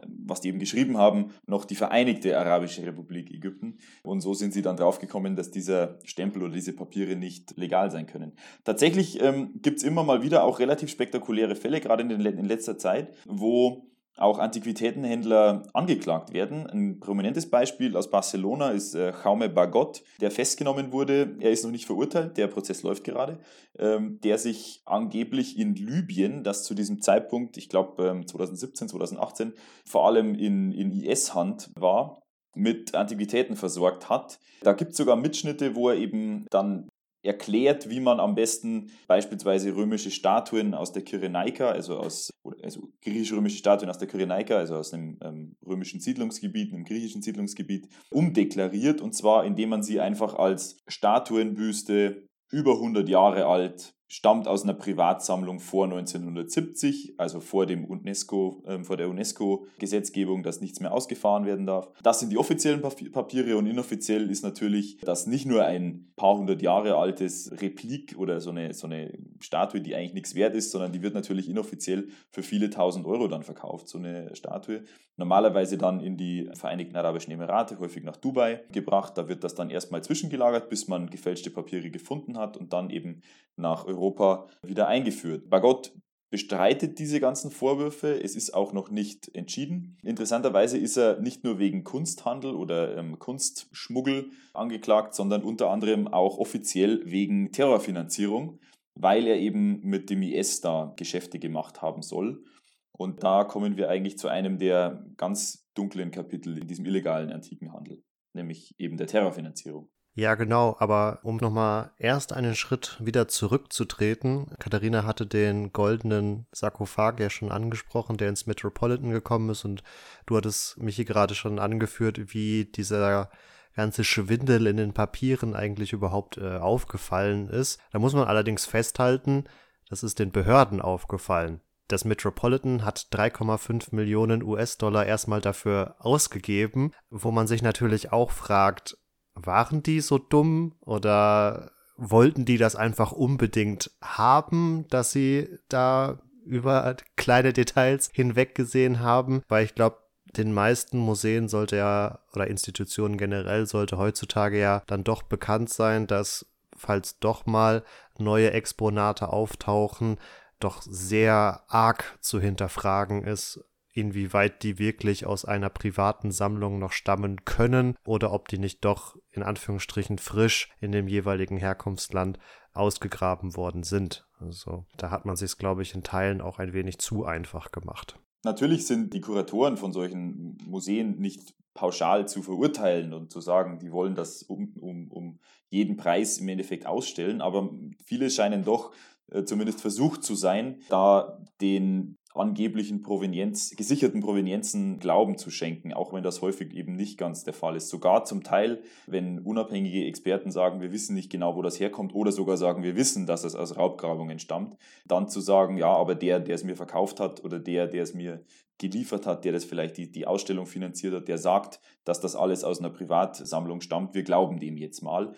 [0.08, 3.78] was die eben geschrieben haben, noch die Vereinigte Arabische Republik Ägypten.
[4.04, 8.06] Und so sind sie dann draufgekommen, dass dieser Stempel oder diese Papiere nicht legal sein
[8.08, 8.34] können.
[8.64, 12.78] Tatsächlich ähm, gibt es immer mal wieder auch relativ spektakuläre Fälle, gerade in, in letzter
[12.78, 16.68] Zeit, wo auch Antiquitätenhändler angeklagt werden.
[16.68, 21.36] Ein prominentes Beispiel aus Barcelona ist äh, Jaume Bagot, der festgenommen wurde.
[21.40, 23.40] Er ist noch nicht verurteilt, der Prozess läuft gerade,
[23.78, 29.54] ähm, der sich angeblich in Libyen, das zu diesem Zeitpunkt, ich glaube ähm, 2017, 2018,
[29.86, 32.22] vor allem in, in IS-Hand war,
[32.56, 34.40] mit Antiquitäten versorgt hat.
[34.62, 36.88] Da gibt es sogar Mitschnitte, wo er eben dann
[37.26, 42.30] erklärt, wie man am besten beispielsweise römische Statuen aus der Kyrenaika, also aus
[42.64, 47.88] also griechisch-römische Statuen aus der Kyrenaika, also aus einem ähm, römischen Siedlungsgebiet, einem griechischen Siedlungsgebiet,
[48.12, 49.02] umdeklariert.
[49.02, 54.74] Und zwar indem man sie einfach als Statuenbüste über 100 Jahre alt stammt aus einer
[54.74, 61.46] Privatsammlung vor 1970, also vor, dem UNESCO, äh, vor der UNESCO-Gesetzgebung, dass nichts mehr ausgefahren
[61.46, 61.92] werden darf.
[62.04, 66.62] Das sind die offiziellen Papiere und inoffiziell ist natürlich, dass nicht nur ein paar hundert
[66.62, 70.92] Jahre altes Replik oder so eine, so eine Statue, die eigentlich nichts wert ist, sondern
[70.92, 74.84] die wird natürlich inoffiziell für viele tausend Euro dann verkauft, so eine Statue.
[75.18, 79.18] Normalerweise dann in die Vereinigten Arabischen Emirate, häufig nach Dubai gebracht.
[79.18, 83.22] Da wird das dann erstmal zwischengelagert, bis man gefälschte Papiere gefunden hat und dann eben
[83.58, 85.50] nach Europa wieder eingeführt.
[85.50, 85.94] Bagot
[86.30, 88.22] bestreitet diese ganzen Vorwürfe.
[88.22, 89.98] Es ist auch noch nicht entschieden.
[90.04, 96.38] Interessanterweise ist er nicht nur wegen Kunsthandel oder ähm, Kunstschmuggel angeklagt, sondern unter anderem auch
[96.38, 98.60] offiziell wegen Terrorfinanzierung,
[98.96, 102.44] weil er eben mit dem IS da Geschäfte gemacht haben soll.
[102.92, 108.04] Und da kommen wir eigentlich zu einem der ganz dunklen Kapitel in diesem illegalen Antikenhandel,
[108.34, 109.90] nämlich eben der Terrorfinanzierung.
[110.18, 117.20] Ja, genau, aber um nochmal erst einen Schritt wieder zurückzutreten, Katharina hatte den goldenen Sarkophag
[117.20, 119.84] ja schon angesprochen, der ins Metropolitan gekommen ist und
[120.26, 123.30] du hattest mich hier gerade schon angeführt, wie dieser
[123.76, 127.82] ganze Schwindel in den Papieren eigentlich überhaupt äh, aufgefallen ist.
[127.92, 129.44] Da muss man allerdings festhalten,
[129.90, 131.60] das ist den Behörden aufgefallen.
[131.90, 138.98] Das Metropolitan hat 3,5 Millionen US-Dollar erstmal dafür ausgegeben, wo man sich natürlich auch fragt,
[139.36, 146.96] waren die so dumm oder wollten die das einfach unbedingt haben, dass sie da über
[147.16, 149.44] kleine Details hinweggesehen haben?
[149.48, 149.98] Weil ich glaube,
[150.36, 156.08] den meisten Museen sollte ja oder Institutionen generell sollte heutzutage ja dann doch bekannt sein,
[156.08, 156.46] dass
[156.76, 157.84] falls doch mal
[158.18, 160.18] neue Exponate auftauchen,
[160.60, 163.64] doch sehr arg zu hinterfragen ist,
[163.96, 169.16] inwieweit die wirklich aus einer privaten Sammlung noch stammen können oder ob die nicht doch
[169.32, 172.38] in Anführungsstrichen frisch in dem jeweiligen Herkunftsland
[172.74, 174.28] ausgegraben worden sind.
[174.40, 178.20] Also da hat man sich, glaube ich, in Teilen auch ein wenig zu einfach gemacht.
[178.44, 183.92] Natürlich sind die Kuratoren von solchen Museen nicht pauschal zu verurteilen und zu sagen, die
[183.92, 187.70] wollen das um, um, um jeden Preis im Endeffekt ausstellen, aber
[188.06, 188.92] viele scheinen doch
[189.32, 196.14] äh, zumindest versucht zu sein, da den angeblichen Provenienz, gesicherten Provenienzen Glauben zu schenken, auch
[196.14, 197.90] wenn das häufig eben nicht ganz der Fall ist.
[197.90, 202.32] Sogar zum Teil, wenn unabhängige Experten sagen, wir wissen nicht genau, wo das herkommt, oder
[202.32, 206.40] sogar sagen, wir wissen, dass es aus Raubgrabungen stammt, dann zu sagen, ja, aber der,
[206.40, 208.44] der es mir verkauft hat oder der, der es mir
[208.78, 212.64] geliefert hat, der das vielleicht die, die Ausstellung finanziert hat, der sagt, dass das alles
[212.64, 215.34] aus einer Privatsammlung stammt, wir glauben dem jetzt mal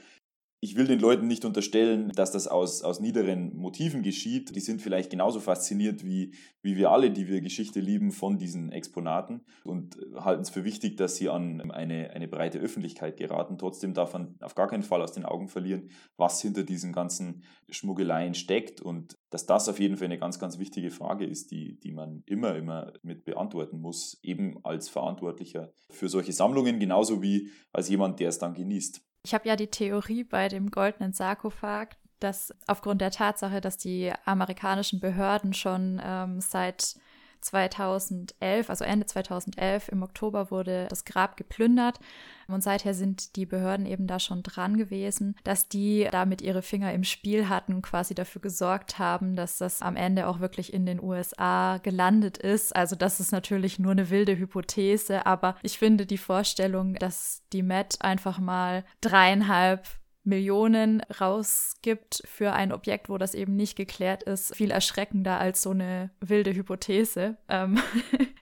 [0.60, 4.56] ich will den Leuten nicht unterstellen, dass das aus, aus niederen Motiven geschieht.
[4.56, 8.72] Die sind vielleicht genauso fasziniert wie, wie wir alle, die wir Geschichte lieben, von diesen
[8.72, 13.60] Exponaten und halten es für wichtig, dass sie an eine, eine breite Öffentlichkeit geraten.
[13.60, 17.43] Trotzdem darf man auf gar keinen Fall aus den Augen verlieren, was hinter diesen ganzen
[17.70, 21.80] Schmuggeleien steckt und dass das auf jeden Fall eine ganz, ganz wichtige Frage ist, die,
[21.80, 27.52] die man immer, immer mit beantworten muss, eben als Verantwortlicher für solche Sammlungen, genauso wie
[27.72, 29.07] als jemand, der es dann genießt.
[29.28, 34.13] Ich habe ja die Theorie bei dem goldenen Sarkophag, dass aufgrund der Tatsache, dass die
[34.24, 36.96] amerikanischen Behörden schon ähm, seit
[37.41, 42.00] 2011, also Ende 2011 im Oktober wurde das Grab geplündert
[42.47, 46.93] und seither sind die Behörden eben da schon dran gewesen, dass die damit ihre Finger
[46.93, 51.02] im Spiel hatten, quasi dafür gesorgt haben, dass das am Ende auch wirklich in den
[51.02, 52.76] USA gelandet ist.
[52.76, 57.63] Also das ist natürlich nur eine wilde Hypothese, aber ich finde die Vorstellung, dass die
[57.63, 59.86] Met einfach mal dreieinhalb
[60.28, 65.72] Millionen rausgibt für ein Objekt, wo das eben nicht geklärt ist, viel erschreckender als so
[65.72, 67.38] eine wilde Hypothese.
[67.50, 67.80] Ähm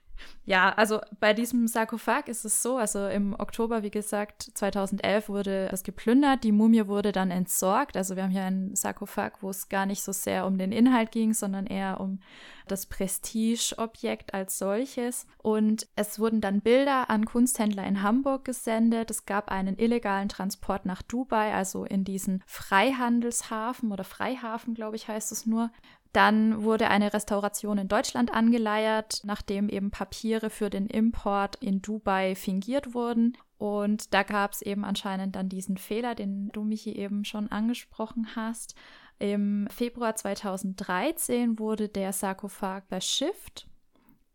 [0.47, 5.67] Ja, also bei diesem Sarkophag ist es so, also im Oktober, wie gesagt, 2011 wurde
[5.71, 7.97] das geplündert, die Mumie wurde dann entsorgt.
[7.97, 11.12] Also wir haben hier einen Sarkophag, wo es gar nicht so sehr um den Inhalt
[11.12, 12.19] ging, sondern eher um
[12.67, 15.25] das Prestigeobjekt als solches.
[15.41, 19.10] Und es wurden dann Bilder an Kunsthändler in Hamburg gesendet.
[19.10, 25.08] Es gab einen illegalen Transport nach Dubai, also in diesen Freihandelshafen oder Freihafen, glaube ich,
[25.08, 25.71] heißt es nur.
[26.15, 32.36] Dann wurde eine Restauration in Deutschland angeleiert, nachdem eben Papiere für den Import in Dubai
[32.36, 33.36] fingiert wurden.
[33.58, 38.30] Und da gab es eben anscheinend dann diesen Fehler, den du, Michi, eben schon angesprochen
[38.34, 38.75] hast.
[39.19, 43.67] Im Februar 2013 wurde der Sarkophag verschifft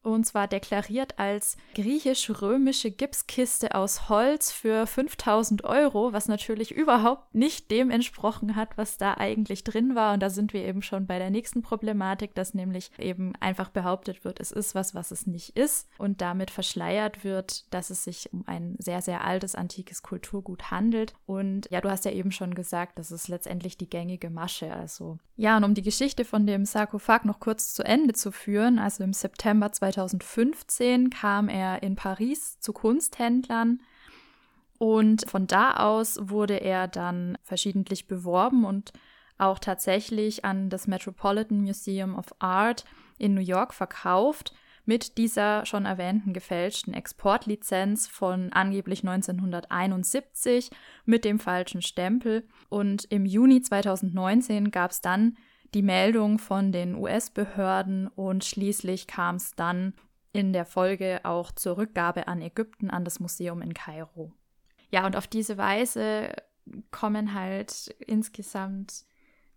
[0.02, 7.70] und zwar deklariert als griechisch-römische Gipskiste aus Holz für 5000 Euro, was natürlich überhaupt nicht
[7.70, 10.14] dem entsprochen hat, was da eigentlich drin war.
[10.14, 14.24] Und da sind wir eben schon bei der nächsten Problematik, dass nämlich eben einfach behauptet
[14.24, 18.32] wird, es ist was, was es nicht ist und damit verschleiert wird, dass es sich
[18.32, 21.12] um ein sehr, sehr altes, antikes Kulturgut handelt.
[21.26, 24.72] Und ja, du hast ja eben schon gesagt, das ist letztendlich die gängige Masche.
[24.72, 28.78] Also ja, und um die Geschichte von dem Sarkophag noch kurz zu Ende zu führen,
[28.78, 33.80] also im September 2000 2015 kam er in Paris zu Kunsthändlern
[34.78, 38.92] und von da aus wurde er dann verschiedentlich beworben und
[39.36, 42.84] auch tatsächlich an das Metropolitan Museum of Art
[43.18, 44.54] in New York verkauft
[44.86, 50.70] mit dieser schon erwähnten gefälschten Exportlizenz von angeblich 1971
[51.04, 52.44] mit dem falschen Stempel.
[52.68, 55.36] Und im Juni 2019 gab es dann
[55.74, 59.94] die Meldung von den US-Behörden und schließlich kam es dann
[60.32, 64.32] in der Folge auch zur Rückgabe an Ägypten an das Museum in Kairo.
[64.90, 66.32] Ja, und auf diese Weise
[66.90, 69.04] kommen halt insgesamt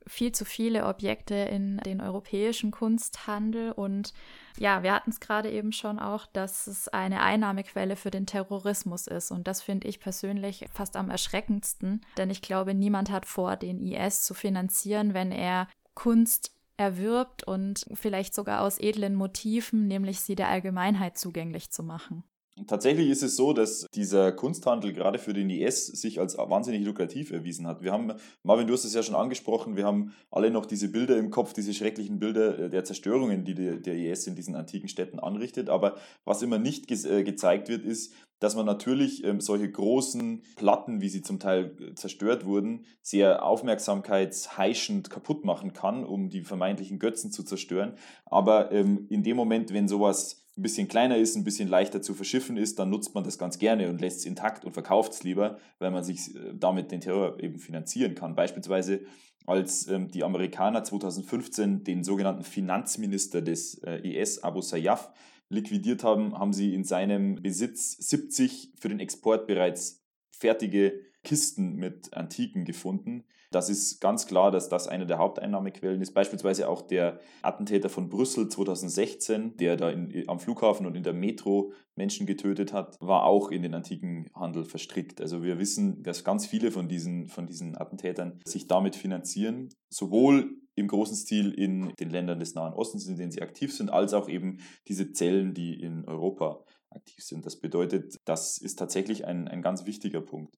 [0.06, 3.72] viel zu viele Objekte in den europäischen Kunsthandel.
[3.72, 4.14] Und
[4.58, 9.08] ja, wir hatten es gerade eben schon auch, dass es eine Einnahmequelle für den Terrorismus
[9.08, 9.32] ist.
[9.32, 13.80] Und das finde ich persönlich fast am erschreckendsten, denn ich glaube, niemand hat vor, den
[13.80, 20.36] IS zu finanzieren, wenn er Kunst erwirbt und vielleicht sogar aus edlen Motiven, nämlich sie
[20.36, 22.24] der Allgemeinheit zugänglich zu machen.
[22.68, 27.32] Tatsächlich ist es so, dass dieser Kunsthandel gerade für den IS sich als wahnsinnig lukrativ
[27.32, 27.82] erwiesen hat.
[27.82, 31.18] Wir haben, Marvin, du hast es ja schon angesprochen, wir haben alle noch diese Bilder
[31.18, 35.20] im Kopf, diese schrecklichen Bilder äh, der Zerstörungen, die der IS in diesen antiken Städten
[35.20, 35.70] anrichtet.
[35.70, 40.42] Aber was immer nicht ge äh, gezeigt wird, ist, dass man natürlich ähm, solche großen
[40.58, 46.42] Platten, wie sie zum Teil äh, zerstört wurden, sehr aufmerksamkeitsheischend kaputt machen kann, um die
[46.42, 47.94] vermeintlichen Götzen zu zerstören.
[48.26, 52.14] Aber ähm, in dem Moment, wenn sowas ein bisschen kleiner ist, ein bisschen leichter zu
[52.14, 55.24] verschiffen ist, dann nutzt man das ganz gerne und lässt es intakt und verkauft es
[55.24, 58.36] lieber, weil man sich äh, damit den Terror eben finanzieren kann.
[58.36, 59.00] Beispielsweise
[59.46, 65.12] als ähm, die Amerikaner 2015 den sogenannten Finanzminister des äh, IS, Abu Sayyaf,
[65.54, 72.14] liquidiert haben, haben sie in seinem Besitz 70 für den Export bereits fertige Kisten mit
[72.14, 73.24] Antiken gefunden.
[73.54, 76.14] Das ist ganz klar, dass das eine der Haupteinnahmequellen ist.
[76.14, 81.14] Beispielsweise auch der Attentäter von Brüssel 2016, der da in, am Flughafen und in der
[81.14, 85.22] Metro Menschen getötet hat, war auch in den antiken Handel verstrickt.
[85.22, 90.63] Also wir wissen, dass ganz viele von diesen, von diesen Attentätern sich damit finanzieren, sowohl
[90.76, 94.14] im großen Stil in den Ländern des Nahen Ostens, in denen sie aktiv sind, als
[94.14, 97.46] auch eben diese Zellen, die in Europa aktiv sind.
[97.46, 100.56] Das bedeutet, das ist tatsächlich ein, ein ganz wichtiger Punkt,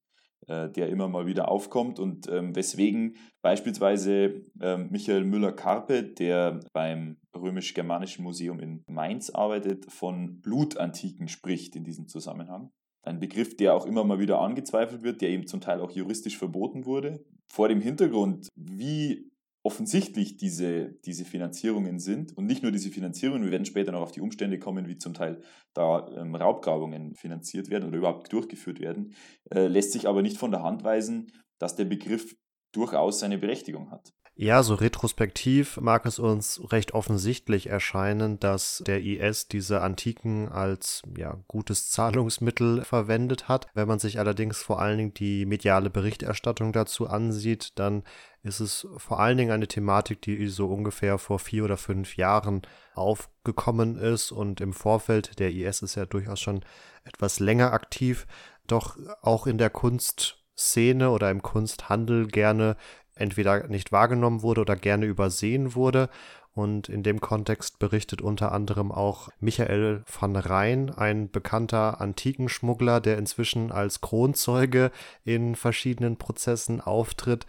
[0.48, 7.18] äh, der immer mal wieder aufkommt und ähm, weswegen beispielsweise ähm, Michael Müller-Karpe, der beim
[7.36, 12.72] Römisch-Germanischen Museum in Mainz arbeitet, von Blutantiken spricht in diesem Zusammenhang.
[13.04, 16.38] Ein Begriff, der auch immer mal wieder angezweifelt wird, der eben zum Teil auch juristisch
[16.38, 17.24] verboten wurde.
[17.48, 19.30] Vor dem Hintergrund, wie
[19.66, 24.12] offensichtlich diese, diese Finanzierungen sind und nicht nur diese Finanzierungen, wir werden später noch auf
[24.12, 25.42] die Umstände kommen, wie zum Teil
[25.74, 29.16] da ähm, Raubgrabungen finanziert werden oder überhaupt durchgeführt werden,
[29.50, 32.36] äh, lässt sich aber nicht von der Hand weisen, dass der Begriff
[32.74, 34.14] durchaus seine Berechtigung hat.
[34.38, 41.04] Ja, so retrospektiv mag es uns recht offensichtlich erscheinen, dass der IS diese Antiken als
[41.18, 43.68] ja, gutes Zahlungsmittel verwendet hat.
[43.76, 48.04] Wenn man sich allerdings vor allen Dingen die mediale Berichterstattung dazu ansieht, dann
[48.44, 52.64] ist es vor allen Dingen eine Thematik, die so ungefähr vor vier oder fünf Jahren
[52.94, 56.60] aufgekommen ist und im Vorfeld, der IS ist ja durchaus schon
[57.06, 58.28] etwas länger aktiv,
[58.68, 62.76] doch auch in der Kunstszene oder im Kunsthandel gerne
[63.16, 66.10] entweder nicht wahrgenommen wurde oder gerne übersehen wurde.
[66.54, 73.18] Und in dem Kontext berichtet unter anderem auch Michael van Rijn, ein bekannter Antikenschmuggler, der
[73.18, 74.92] inzwischen als Kronzeuge
[75.26, 77.46] in verschiedenen Prozessen auftritt.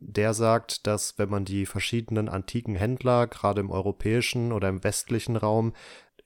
[0.00, 5.36] Der sagt, dass wenn man die verschiedenen antiken Händler, gerade im europäischen oder im westlichen
[5.36, 5.72] Raum,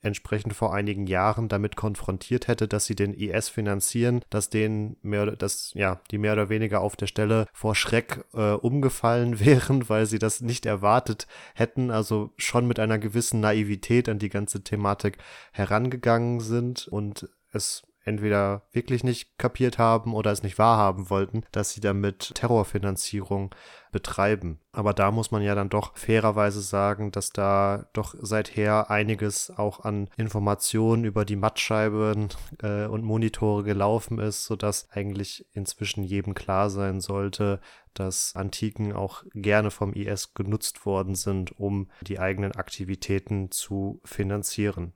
[0.03, 5.35] entsprechend vor einigen Jahren damit konfrontiert hätte, dass sie den IS finanzieren, dass denen mehr,
[5.35, 10.05] dass, ja, die mehr oder weniger auf der Stelle vor Schreck äh, umgefallen wären, weil
[10.05, 15.17] sie das nicht erwartet hätten, also schon mit einer gewissen Naivität an die ganze Thematik
[15.51, 16.87] herangegangen sind.
[16.87, 22.33] Und es entweder wirklich nicht kapiert haben oder es nicht wahrhaben wollten, dass sie damit
[22.35, 23.53] Terrorfinanzierung
[23.91, 24.59] betreiben.
[24.71, 29.81] Aber da muss man ja dann doch fairerweise sagen, dass da doch seither einiges auch
[29.81, 32.29] an Informationen über die Mattscheiben
[32.61, 37.61] äh, und Monitore gelaufen ist, sodass eigentlich inzwischen jedem klar sein sollte,
[37.93, 44.93] dass Antiken auch gerne vom IS genutzt worden sind, um die eigenen Aktivitäten zu finanzieren.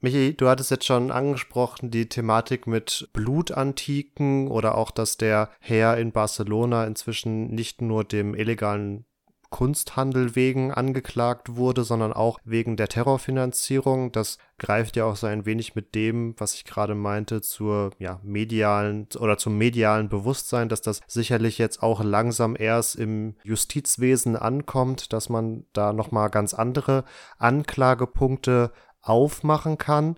[0.00, 5.96] Michi, du hattest jetzt schon angesprochen, die Thematik mit Blutantiken oder auch, dass der Herr
[5.96, 9.06] in Barcelona inzwischen nicht nur dem illegalen
[9.50, 14.12] Kunsthandel wegen angeklagt wurde, sondern auch wegen der Terrorfinanzierung.
[14.12, 18.20] Das greift ja auch so ein wenig mit dem, was ich gerade meinte, zur ja,
[18.22, 25.12] medialen oder zum medialen Bewusstsein, dass das sicherlich jetzt auch langsam erst im Justizwesen ankommt,
[25.12, 27.04] dass man da nochmal ganz andere
[27.38, 30.16] Anklagepunkte aufmachen kann.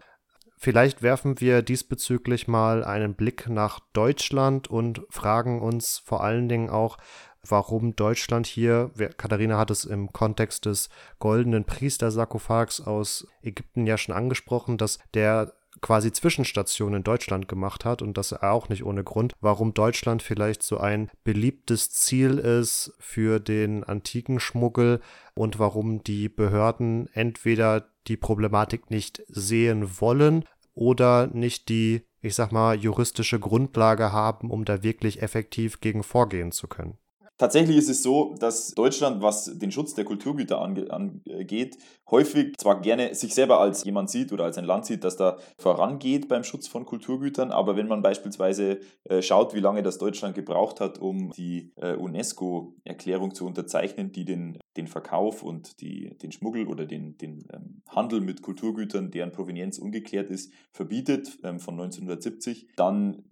[0.56, 6.68] Vielleicht werfen wir diesbezüglich mal einen Blick nach Deutschland und fragen uns vor allen Dingen
[6.68, 6.98] auch,
[7.42, 14.14] warum Deutschland hier, Katharina hat es im Kontext des goldenen Priestersarkophags aus Ägypten ja schon
[14.14, 19.32] angesprochen, dass der quasi Zwischenstation in Deutschland gemacht hat und das auch nicht ohne Grund,
[19.40, 25.00] warum Deutschland vielleicht so ein beliebtes Ziel ist für den antiken Schmuggel
[25.34, 32.52] und warum die Behörden entweder die Problematik nicht sehen wollen oder nicht die, ich sag
[32.52, 36.99] mal, juristische Grundlage haben, um da wirklich effektiv gegen vorgehen zu können.
[37.40, 41.78] Tatsächlich ist es so, dass Deutschland, was den Schutz der Kulturgüter angeht,
[42.10, 45.38] häufig zwar gerne sich selber als jemand sieht oder als ein Land sieht, das da
[45.56, 50.34] vorangeht beim Schutz von Kulturgütern, aber wenn man beispielsweise äh, schaut, wie lange das Deutschland
[50.34, 56.32] gebraucht hat, um die äh, UNESCO-Erklärung zu unterzeichnen, die den, den Verkauf und die, den
[56.32, 61.80] Schmuggel oder den, den ähm, Handel mit Kulturgütern, deren Provenienz ungeklärt ist, verbietet ähm, von
[61.80, 63.24] 1970, dann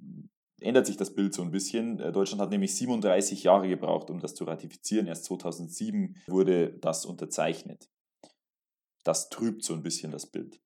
[0.61, 2.01] ändert sich das Bild so ein bisschen.
[2.01, 5.07] Äh, Deutschland hat nämlich 37 Jahre gebraucht, um das zu ratifizieren.
[5.07, 7.89] Erst 2007 wurde das unterzeichnet.
[9.05, 10.61] Das trübt so ein bisschen das Bild.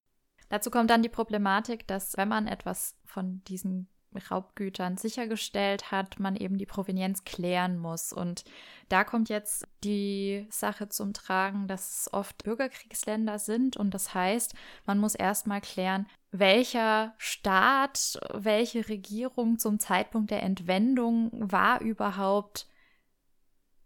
[0.48, 3.88] Dazu kommt dann die Problematik, dass wenn man etwas von diesen
[4.30, 8.12] Raubgütern sichergestellt hat, man eben die Provenienz klären muss.
[8.12, 8.44] Und
[8.88, 13.76] da kommt jetzt die Sache zum Tragen, dass es oft Bürgerkriegsländer sind.
[13.76, 14.54] Und das heißt,
[14.86, 22.66] man muss erstmal klären, welcher Staat, welche Regierung zum Zeitpunkt der Entwendung war überhaupt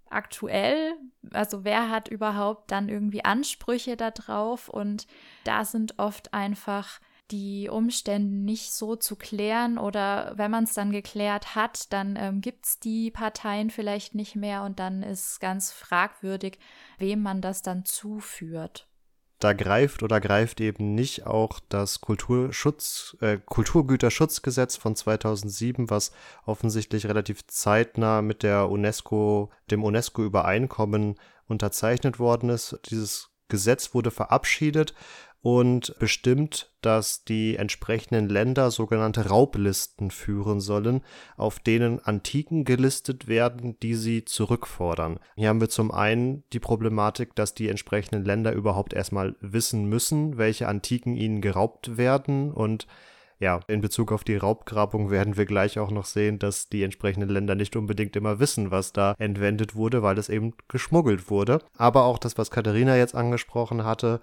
[0.08, 0.94] aktuell,
[1.32, 5.08] also wer hat überhaupt dann irgendwie Ansprüche darauf und
[5.42, 7.00] da sind oft einfach
[7.32, 12.40] die Umstände nicht so zu klären oder wenn man es dann geklärt hat, dann ähm,
[12.40, 16.60] gibt es die Parteien vielleicht nicht mehr und dann ist ganz fragwürdig,
[16.98, 18.88] wem man das dann zuführt.
[19.38, 26.12] Da greift oder greift eben nicht auch das Kulturschutz, äh, Kulturgüterschutzgesetz von 2007, was
[26.46, 31.16] offensichtlich relativ zeitnah mit der UNESCO, dem UNESCO-Übereinkommen
[31.48, 32.80] unterzeichnet worden ist.
[32.90, 34.94] Dieses Gesetz wurde verabschiedet
[35.42, 41.02] und bestimmt, dass die entsprechenden Länder sogenannte Raublisten führen sollen,
[41.36, 45.20] auf denen Antiken gelistet werden, die sie zurückfordern.
[45.36, 50.38] Hier haben wir zum einen die Problematik, dass die entsprechenden Länder überhaupt erstmal wissen müssen,
[50.38, 52.86] welche Antiken ihnen geraubt werden und
[53.38, 57.28] ja, in Bezug auf die Raubgrabung werden wir gleich auch noch sehen, dass die entsprechenden
[57.28, 61.60] Länder nicht unbedingt immer wissen, was da entwendet wurde, weil es eben geschmuggelt wurde.
[61.76, 64.20] Aber auch das, was Katharina jetzt angesprochen hatte,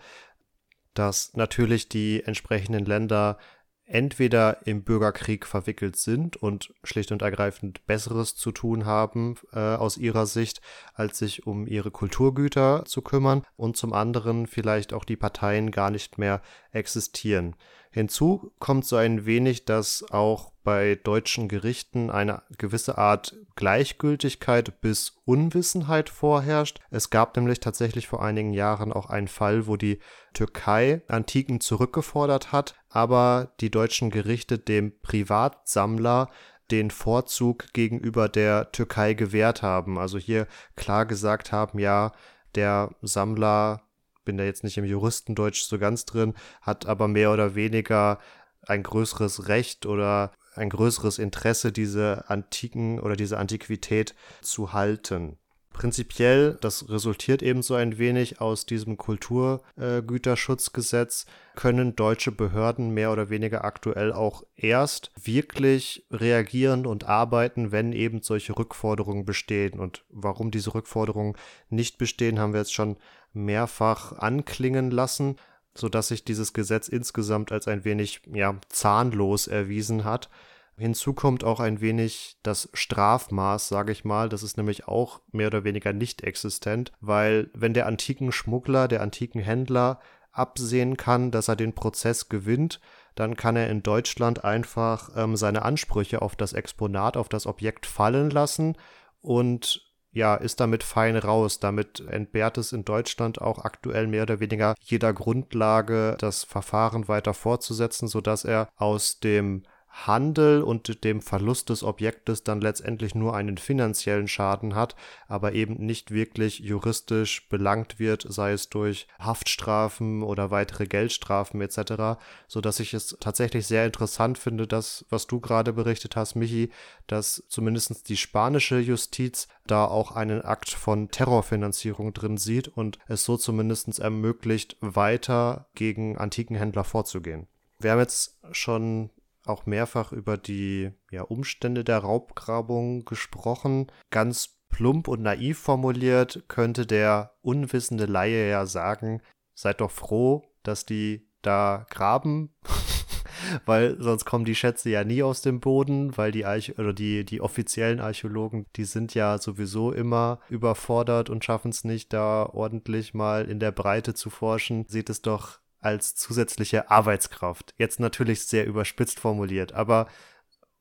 [0.94, 3.38] dass natürlich die entsprechenden Länder
[3.86, 9.98] entweder im Bürgerkrieg verwickelt sind und schlicht und ergreifend Besseres zu tun haben äh, aus
[9.98, 10.62] ihrer Sicht,
[10.94, 15.91] als sich um ihre Kulturgüter zu kümmern und zum anderen vielleicht auch die Parteien gar
[15.91, 16.41] nicht mehr
[16.72, 17.56] existieren.
[17.94, 25.18] Hinzu kommt so ein wenig, dass auch bei deutschen Gerichten eine gewisse Art Gleichgültigkeit bis
[25.26, 26.80] Unwissenheit vorherrscht.
[26.89, 30.00] Es gab nämlich tatsächlich vor einigen Jahren auch einen Fall, wo die
[30.34, 36.32] Türkei Antiken zurückgefordert hat, aber die deutschen Gerichte dem Privatsammler
[36.72, 40.00] den Vorzug gegenüber der Türkei gewährt haben.
[40.00, 42.12] Also hier klar gesagt haben, ja,
[42.56, 43.84] der Sammler
[44.24, 48.19] bin da jetzt nicht im Juristendeutsch so ganz drin, hat aber mehr oder weniger
[48.61, 55.38] ein größeres Recht oder ein größeres Interesse, diese Antiken oder diese Antiquität zu halten.
[55.74, 63.32] Prinzipiell, das resultiert eben so ein wenig aus diesem Kulturgüterschutzgesetz, können deutsche Behörden mehr oder
[63.32, 69.80] weniger aktuell auch erst wirklich reagieren und arbeiten, wenn eben solche Rückforderungen bestehen.
[69.80, 71.36] Und warum diese Rückforderungen
[71.69, 72.97] nicht bestehen, haben wir jetzt schon
[73.34, 75.38] mehrfach anklingen lassen,
[75.76, 80.30] sodass sich dieses Gesetz insgesamt als ein wenig ja, zahnlos erwiesen hat.
[80.78, 84.30] Hinzu kommt auch ein wenig das Strafmaß, sage ich mal.
[84.30, 89.02] Das ist nämlich auch mehr oder weniger nicht existent, weil wenn der antiken Schmuggler, der
[89.02, 90.00] antiken Händler
[90.32, 92.80] absehen kann, dass er den Prozess gewinnt,
[93.14, 97.86] dann kann er in Deutschland einfach ähm, seine Ansprüche auf das Exponat, auf das Objekt
[97.86, 98.76] fallen lassen
[99.22, 99.83] und
[100.14, 101.59] ja, ist damit fein raus.
[101.59, 107.34] Damit entbehrt es in Deutschland auch aktuell mehr oder weniger jeder Grundlage, das Verfahren weiter
[107.34, 109.64] fortzusetzen, sodass er aus dem
[109.94, 114.96] Handel und dem Verlust des Objektes dann letztendlich nur einen finanziellen Schaden hat,
[115.28, 122.20] aber eben nicht wirklich juristisch belangt wird, sei es durch Haftstrafen oder weitere Geldstrafen etc.,
[122.48, 126.72] so dass ich es tatsächlich sehr interessant finde, dass was du gerade berichtet hast, Michi,
[127.06, 133.24] dass zumindest die spanische Justiz da auch einen Akt von Terrorfinanzierung drin sieht und es
[133.26, 137.48] so zumindest ermöglicht, weiter gegen Antikenhändler vorzugehen.
[137.80, 139.10] Wir haben jetzt schon
[139.46, 143.91] auch mehrfach über die ja, Umstände der Raubgrabung gesprochen.
[144.10, 149.22] Ganz plump und naiv formuliert könnte der unwissende Laie ja sagen,
[149.54, 152.56] seid doch froh, dass die da graben,
[153.66, 157.26] weil sonst kommen die Schätze ja nie aus dem Boden, weil die Arch oder die,
[157.26, 163.14] die offiziellen Archäologen, die sind ja sowieso immer überfordert und schaffen es nicht, da ordentlich
[163.14, 164.86] mal in der Breite zu forschen.
[164.88, 167.74] Sieht es doch als zusätzliche Arbeitskraft.
[167.78, 170.08] Jetzt natürlich sehr überspitzt formuliert, aber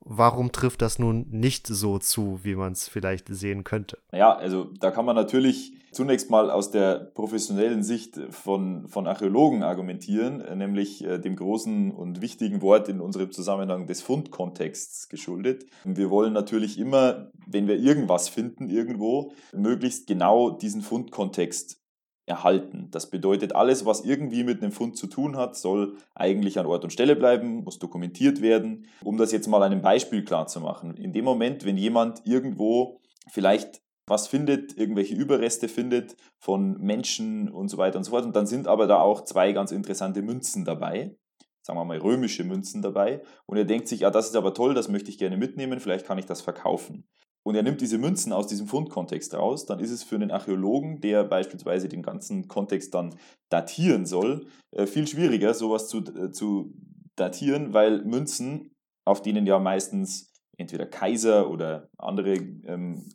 [0.05, 3.99] warum trifft das nun nicht so zu, wie man es vielleicht sehen könnte?
[4.13, 9.63] Ja, also da kann man natürlich zunächst mal aus der professionellen Sicht von, von Archäologen
[9.63, 15.67] argumentieren, nämlich äh, dem großen und wichtigen Wort in unserem Zusammenhang des Fundkontexts geschuldet.
[15.85, 21.82] Wir wollen natürlich immer, wenn wir irgendwas finden irgendwo, möglichst genau diesen Fundkontext
[22.27, 22.89] erhalten.
[22.91, 26.85] Das bedeutet, alles, was irgendwie mit einem Fund zu tun hat, soll eigentlich an Ort
[26.85, 28.87] und Stelle bleiben, muss dokumentiert werden.
[29.03, 30.97] Um das jetzt mal einem Beispiel klar zu machen.
[30.97, 33.01] In dem Moment, wenn jemand irgendwo
[33.31, 38.37] vielleicht was findet, irgendwelche Überreste findet von Menschen und so weiter und so fort, und
[38.37, 41.17] dann sind aber da auch zwei ganz interessante Münzen dabei,
[41.63, 44.75] sagen wir mal römische Münzen dabei, und er denkt sich, ja, das ist aber toll,
[44.75, 47.05] das möchte ich gerne mitnehmen, vielleicht kann ich das verkaufen
[47.45, 51.01] und er nimmt diese Münzen aus diesem Fundkontext raus, dann ist es für einen Archäologen,
[51.01, 53.15] der beispielsweise den ganzen Kontext dann
[53.51, 56.73] datieren soll, äh, viel schwieriger, sowas zu, äh, zu
[57.17, 58.71] datieren, weil Münzen,
[59.05, 63.09] auf denen ja meistens entweder Kaiser oder andere ähm,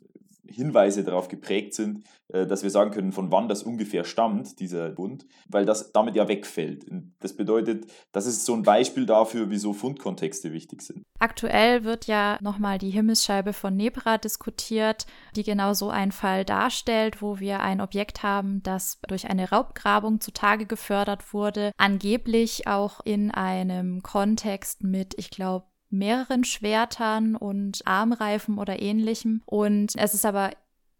[0.48, 4.90] Hinweise darauf geprägt sind, äh, dass wir sagen können, von wann das ungefähr stammt, dieser
[4.90, 6.86] Bund, weil das damit ja wegfällt.
[7.20, 11.02] Das bedeutet, das ist so ein Beispiel dafür, wieso Fundkontexte wichtig sind.
[11.18, 17.22] Aktuell wird ja nochmal die Himmelsscheibe von Nebra diskutiert, die genau so einen Fall darstellt,
[17.22, 23.30] wo wir ein Objekt haben, das durch eine Raubgrabung zutage gefördert wurde, angeblich auch in
[23.30, 29.42] einem Kontext mit, ich glaube, mehreren Schwertern und Armreifen oder ähnlichem.
[29.46, 30.50] Und es ist aber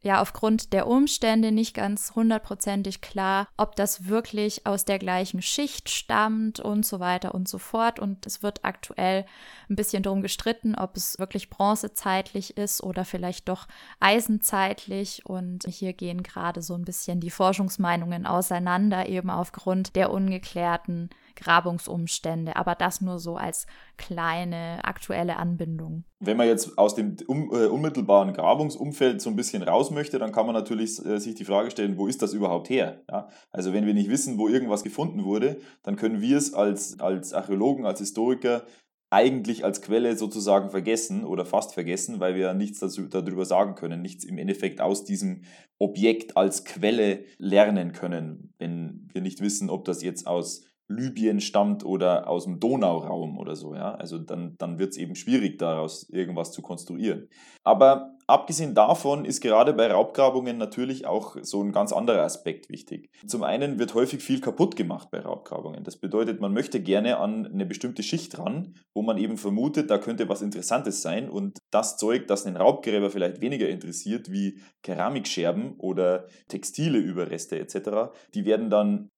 [0.00, 5.90] ja aufgrund der Umstände nicht ganz hundertprozentig klar, ob das wirklich aus der gleichen Schicht
[5.90, 7.98] stammt und so weiter und so fort.
[7.98, 9.26] Und es wird aktuell
[9.68, 13.66] ein bisschen darum gestritten, ob es wirklich bronzezeitlich ist oder vielleicht doch
[13.98, 15.26] eisenzeitlich.
[15.26, 22.56] Und hier gehen gerade so ein bisschen die Forschungsmeinungen auseinander, eben aufgrund der ungeklärten Grabungsumstände,
[22.56, 23.66] aber das nur so als
[23.96, 26.04] kleine aktuelle Anbindung.
[26.20, 30.32] Wenn man jetzt aus dem um, äh, unmittelbaren Grabungsumfeld so ein bisschen raus möchte, dann
[30.32, 33.02] kann man natürlich äh, sich die Frage stellen, wo ist das überhaupt her?
[33.08, 33.28] Ja?
[33.50, 37.32] Also wenn wir nicht wissen, wo irgendwas gefunden wurde, dann können wir es als, als
[37.32, 38.64] Archäologen, als Historiker
[39.10, 44.02] eigentlich als Quelle sozusagen vergessen oder fast vergessen, weil wir nichts dazu, darüber sagen können,
[44.02, 45.44] nichts im Endeffekt aus diesem
[45.78, 51.84] Objekt als Quelle lernen können, wenn wir nicht wissen, ob das jetzt aus Libyen stammt
[51.84, 53.94] oder aus dem Donauraum oder so, ja.
[53.94, 57.28] Also dann, dann wird es eben schwierig, daraus irgendwas zu konstruieren.
[57.62, 63.10] Aber abgesehen davon ist gerade bei Raubgrabungen natürlich auch so ein ganz anderer Aspekt wichtig.
[63.26, 65.84] Zum einen wird häufig viel kaputt gemacht bei Raubgrabungen.
[65.84, 69.98] Das bedeutet, man möchte gerne an eine bestimmte Schicht ran, wo man eben vermutet, da
[69.98, 75.74] könnte was Interessantes sein und das Zeug, das einen Raubgräber vielleicht weniger interessiert, wie Keramikscherben
[75.76, 79.08] oder textile Überreste etc., die werden dann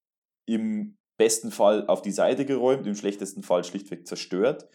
[0.48, 4.66] im besten Fall auf die Seite geräumt, im schlechtesten Fall schlichtweg zerstört,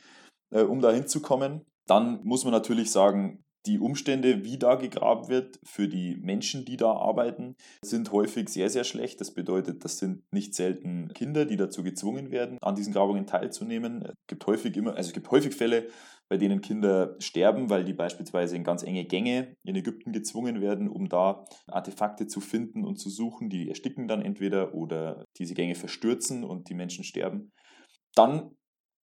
[0.51, 1.65] äh, um da hinzukommen.
[1.87, 6.77] Dann muss man natürlich sagen, die Umstände, wie da gegraben wird, für die Menschen, die
[6.77, 9.19] da arbeiten, sind häufig sehr, sehr schlecht.
[9.21, 14.03] Das bedeutet, das sind nicht selten Kinder, die dazu gezwungen werden, an diesen Grabungen teilzunehmen.
[14.03, 15.87] Es gibt häufig immer, also es gibt häufig Fälle,
[16.27, 20.89] bei denen Kinder sterben, weil die beispielsweise in ganz enge Gänge in Ägypten gezwungen werden,
[20.89, 23.49] um da Artefakte zu finden und zu suchen.
[23.49, 27.51] Die ersticken dann entweder oder diese Gänge verstürzen und die Menschen sterben.
[28.15, 28.51] Dann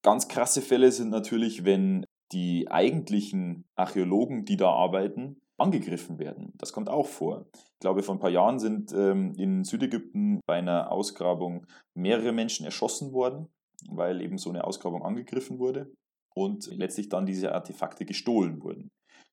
[0.03, 6.53] ganz krasse Fälle sind natürlich, wenn die eigentlichen Archäologen, die da arbeiten, angegriffen werden.
[6.57, 7.47] Das kommt auch vor.
[7.55, 12.65] Ich glaube, vor ein paar Jahren sind ähm, in Südägypten bei einer Ausgrabung mehrere Menschen
[12.65, 13.49] erschossen worden,
[13.89, 15.93] weil eben so eine Ausgrabung angegriffen wurde
[16.35, 18.91] und letztlich dann diese Artefakte gestohlen wurden.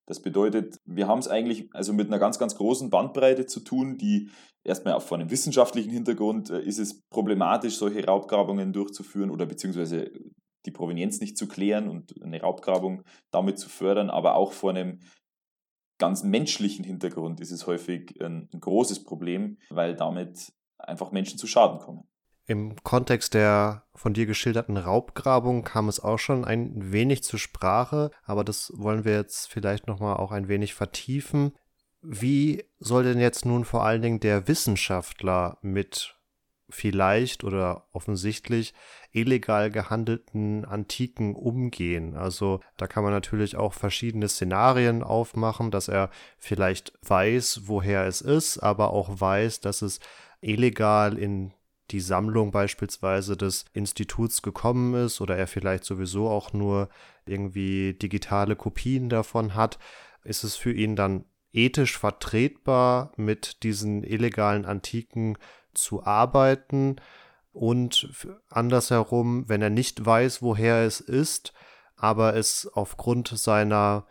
[0.08, 3.98] Das bedeutet, wir haben es eigentlich also mit einer ganz, ganz großen Bandbreite zu tun,
[3.98, 4.32] die
[4.64, 10.12] erstmal auch von einem wissenschaftlichen Hintergrund äh, ist es problematisch, solche Raubgrabungen durchzuführen oder beziehungsweise
[10.66, 15.00] die Provenienz nicht zu klären und eine Raubgrabung damit zu fördern, aber auch vor einem
[16.00, 21.80] ganz menschlichen Hintergrund ist es häufig ein großes Problem, weil damit einfach Menschen zu Schaden
[21.80, 22.08] kommen.
[22.50, 28.10] Im Kontext der von dir geschilderten Raubgrabung kam es auch schon ein wenig zur Sprache,
[28.24, 31.52] aber das wollen wir jetzt vielleicht nochmal auch ein wenig vertiefen.
[32.02, 36.16] Wie soll denn jetzt nun vor allen Dingen der Wissenschaftler mit
[36.72, 38.74] vielleicht oder offensichtlich
[39.12, 42.16] illegal gehandelten Antiken umgehen.
[42.16, 48.22] Also da kann man natürlich auch verschiedene Szenarien aufmachen, dass er vielleicht weiß, woher es
[48.22, 50.00] ist, aber auch weiß, dass es
[50.42, 51.54] illegal in
[51.92, 56.90] die Sammlung beispielsweise des Instituts gekommen ist oder er vielleicht sowieso auch nur
[57.26, 59.80] irgendwie digitale Kopien davon hat,
[60.24, 65.38] ist es für ihn dann ethisch vertretbar, mit diesen illegalen Antiken
[65.74, 66.98] zu arbeiten?
[67.52, 71.54] Und andersherum, wenn er nicht weiß, woher es ist,
[71.96, 74.06] aber es aufgrund seiner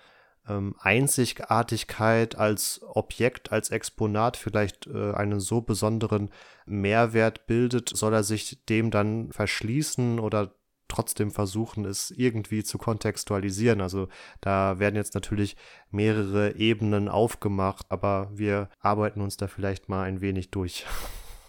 [0.48, 6.30] ähm, Einzigartigkeit als Objekt, als Exponat vielleicht äh, einen so besonderen
[6.66, 10.52] Mehrwert bildet, soll er sich dem dann verschließen oder
[10.88, 13.80] trotzdem versuchen, es irgendwie zu kontextualisieren.
[13.80, 14.08] Also
[14.40, 15.56] da werden jetzt natürlich
[15.90, 20.86] mehrere Ebenen aufgemacht, aber wir arbeiten uns da vielleicht mal ein wenig durch.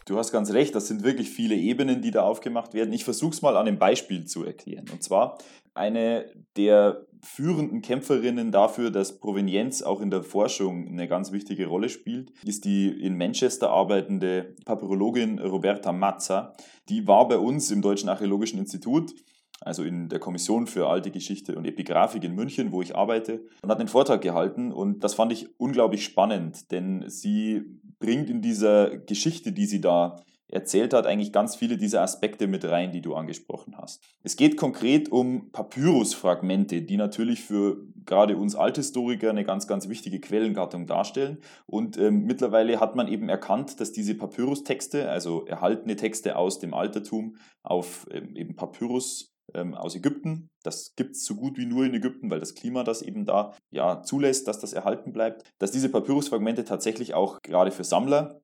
[0.10, 2.92] Du hast ganz recht, das sind wirklich viele Ebenen, die da aufgemacht werden.
[2.94, 4.86] Ich versuche es mal an einem Beispiel zu erklären.
[4.92, 5.38] Und zwar
[5.80, 6.26] eine
[6.56, 12.32] der führenden Kämpferinnen dafür, dass Provenienz auch in der Forschung eine ganz wichtige Rolle spielt,
[12.44, 16.54] ist die in Manchester arbeitende Papyrologin Roberta Mazza.
[16.88, 19.14] Die war bei uns im Deutschen Archäologischen Institut
[19.62, 23.70] also in der Kommission für alte Geschichte und Epigraphik in München, wo ich arbeite, und
[23.70, 24.72] hat einen Vortrag gehalten.
[24.72, 27.64] Und das fand ich unglaublich spannend, denn sie
[28.00, 32.66] bringt in dieser Geschichte, die sie da erzählt hat, eigentlich ganz viele dieser Aspekte mit
[32.66, 34.04] rein, die du angesprochen hast.
[34.24, 40.20] Es geht konkret um Papyrusfragmente, die natürlich für gerade uns Althistoriker eine ganz, ganz wichtige
[40.20, 41.38] Quellengattung darstellen.
[41.68, 46.74] Und ähm, mittlerweile hat man eben erkannt, dass diese Papyrustexte, also erhaltene Texte aus dem
[46.74, 50.50] Altertum auf ähm, eben Papyrus ähm, aus Ägypten.
[50.64, 53.54] Das gibt es so gut wie nur in Ägypten, weil das Klima das eben da
[53.72, 55.44] ja zulässt, dass das erhalten bleibt.
[55.60, 58.42] Dass diese Papyrusfragmente tatsächlich auch gerade für Sammler,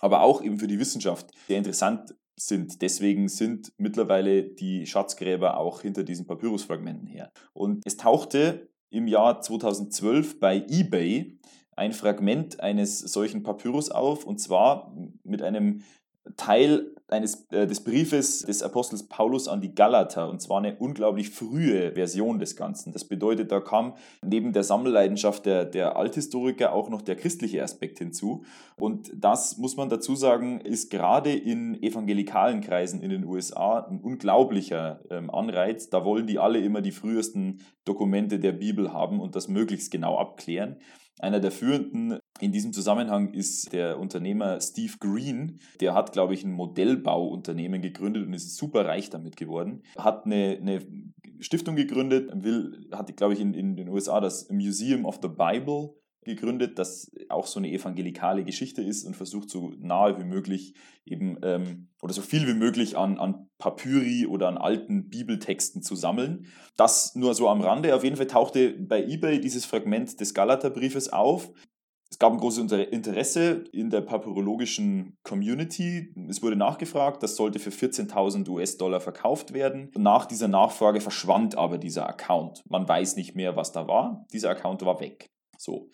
[0.00, 2.82] aber auch eben für die Wissenschaft sehr interessant sind.
[2.82, 7.30] Deswegen sind mittlerweile die Schatzgräber auch hinter diesen Papyrusfragmenten her.
[7.54, 11.38] Und es tauchte im Jahr 2012 bei eBay
[11.76, 14.94] ein Fragment eines solchen Papyrus auf, und zwar
[15.24, 15.82] mit einem
[16.36, 21.30] Teil eines, äh, des Briefes des Apostels Paulus an die Galater und zwar eine unglaublich
[21.30, 22.92] frühe Version des Ganzen.
[22.92, 27.98] Das bedeutet, da kam neben der Sammelleidenschaft der, der Althistoriker auch noch der christliche Aspekt
[27.98, 28.44] hinzu.
[28.76, 34.00] Und das, muss man dazu sagen, ist gerade in evangelikalen Kreisen in den USA ein
[34.00, 35.88] unglaublicher ähm, Anreiz.
[35.88, 40.18] Da wollen die alle immer die frühesten Dokumente der Bibel haben und das möglichst genau
[40.18, 40.76] abklären.
[41.18, 45.60] Einer der führenden in diesem Zusammenhang ist der Unternehmer Steve Green.
[45.80, 49.82] Der hat, glaube ich, ein Modellbauunternehmen gegründet und ist super reich damit geworden.
[49.96, 50.80] Hat eine, eine
[51.40, 55.94] Stiftung gegründet, will, hat, glaube ich, in, in den USA das Museum of the Bible
[56.26, 60.74] gegründet, das auch so eine evangelikale Geschichte ist und versucht so nahe wie möglich
[61.06, 65.94] eben ähm, oder so viel wie möglich an, an Papyri oder an alten Bibeltexten zu
[65.94, 66.46] sammeln.
[66.76, 67.94] Das nur so am Rande.
[67.94, 71.52] Auf jeden Fall tauchte bei eBay dieses Fragment des Galaterbriefes auf.
[72.10, 76.14] Es gab ein großes Interesse in der papyrologischen Community.
[76.28, 79.90] Es wurde nachgefragt, das sollte für 14.000 US-Dollar verkauft werden.
[79.96, 82.62] Nach dieser Nachfrage verschwand aber dieser Account.
[82.68, 84.24] Man weiß nicht mehr, was da war.
[84.32, 85.26] Dieser Account war weg.
[85.58, 85.90] So.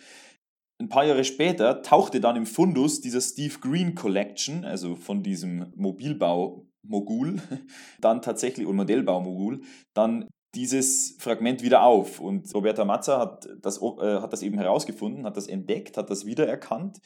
[0.78, 5.72] Ein paar Jahre später tauchte dann im Fundus dieser Steve Green Collection, also von diesem
[5.76, 7.40] Mobilbau-Mogul,
[8.00, 9.62] dann tatsächlich, und Modellbau-Mogul,
[9.94, 12.20] dann dieses Fragment wieder auf.
[12.20, 16.26] Und Roberta Mazza hat das, äh, hat das eben herausgefunden, hat das entdeckt, hat das
[16.26, 17.00] wiedererkannt,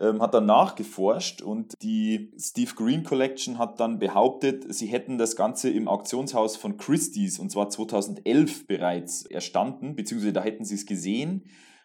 [0.00, 5.36] ähm, hat dann nachgeforscht und die Steve Green Collection hat dann behauptet, sie hätten das
[5.36, 10.86] Ganze im Auktionshaus von Christie's und zwar 2011 bereits erstanden, beziehungsweise da hätten sie es
[10.86, 11.44] gesehen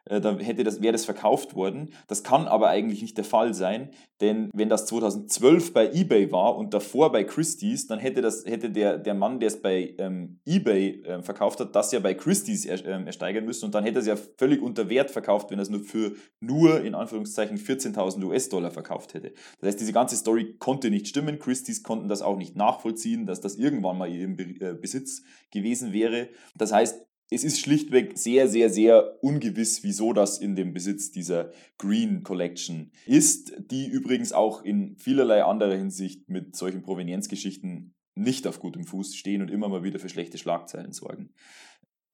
[0.09, 1.89] da hätte das, wäre das verkauft worden.
[2.07, 3.89] Das kann aber eigentlich nicht der Fall sein,
[4.21, 8.69] denn wenn das 2012 bei eBay war und davor bei Christie's, dann hätte, das, hätte
[8.71, 12.65] der, der Mann, der es bei ähm, eBay äh, verkauft hat, das ja bei Christie's
[12.65, 15.59] er, äh, ersteigern müssen und dann hätte er es ja völlig unter Wert verkauft, wenn
[15.59, 19.33] er es nur für nur in Anführungszeichen 14.000 US-Dollar verkauft hätte.
[19.59, 21.39] Das heißt, diese ganze Story konnte nicht stimmen.
[21.39, 26.29] Christie's konnten das auch nicht nachvollziehen, dass das irgendwann mal ihrem äh, Besitz gewesen wäre.
[26.55, 31.51] Das heißt, es ist schlichtweg sehr, sehr, sehr ungewiss, wieso das in dem Besitz dieser
[31.78, 38.59] Green Collection ist, die übrigens auch in vielerlei anderer Hinsicht mit solchen Provenienzgeschichten nicht auf
[38.59, 41.30] gutem Fuß stehen und immer mal wieder für schlechte Schlagzeilen sorgen.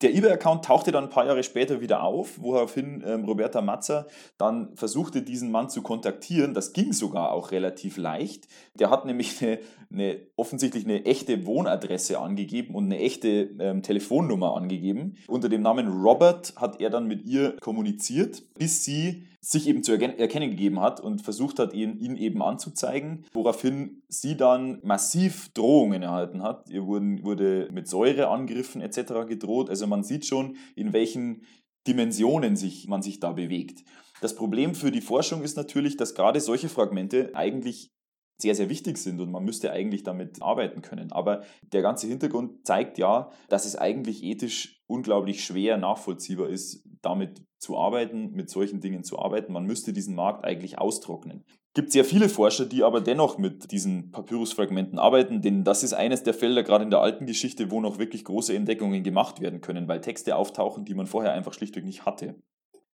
[0.04, 4.76] Der eBay-Account tauchte dann ein paar Jahre später wieder auf, woraufhin ähm, Roberta Matzer dann
[4.76, 6.54] versuchte, diesen Mann zu kontaktieren.
[6.54, 8.50] Das ging sogar auch relativ leicht.
[8.74, 14.58] Der hat nämlich eine, eine offensichtlich eine echte Wohnadresse angegeben und eine echte ähm, Telefonnummer
[14.58, 15.16] angegeben.
[15.28, 19.92] Unter dem Namen Robert hat er dann mit ihr kommuniziert, bis sie sich eben zu
[19.92, 26.02] erkennen gegeben hat und versucht hat, ihn, ihn eben anzuzeigen, woraufhin sie dann massiv Drohungen
[26.02, 26.70] erhalten hat.
[26.70, 29.28] Ihr wurden, wurde mit Säureangriffen etc.
[29.28, 29.70] gedroht.
[29.70, 31.44] Also man sieht schon, in welchen
[31.86, 33.84] Dimensionen sich, man sich da bewegt.
[34.22, 37.92] Das Problem für die Forschung ist natürlich, dass gerade solche Fragmente eigentlich
[38.38, 41.12] sehr, sehr wichtig sind und man müsste eigentlich damit arbeiten können.
[41.12, 47.42] Aber der ganze Hintergrund zeigt ja, dass es eigentlich ethisch unglaublich schwer nachvollziehbar ist, damit
[47.58, 49.52] zu arbeiten, mit solchen Dingen zu arbeiten.
[49.52, 51.44] Man müsste diesen Markt eigentlich austrocknen.
[51.48, 55.94] Es gibt sehr viele Forscher, die aber dennoch mit diesen Papyrusfragmenten arbeiten, denn das ist
[55.94, 59.62] eines der Felder, gerade in der alten Geschichte, wo noch wirklich große Entdeckungen gemacht werden
[59.62, 62.36] können, weil Texte auftauchen, die man vorher einfach schlichtweg nicht hatte.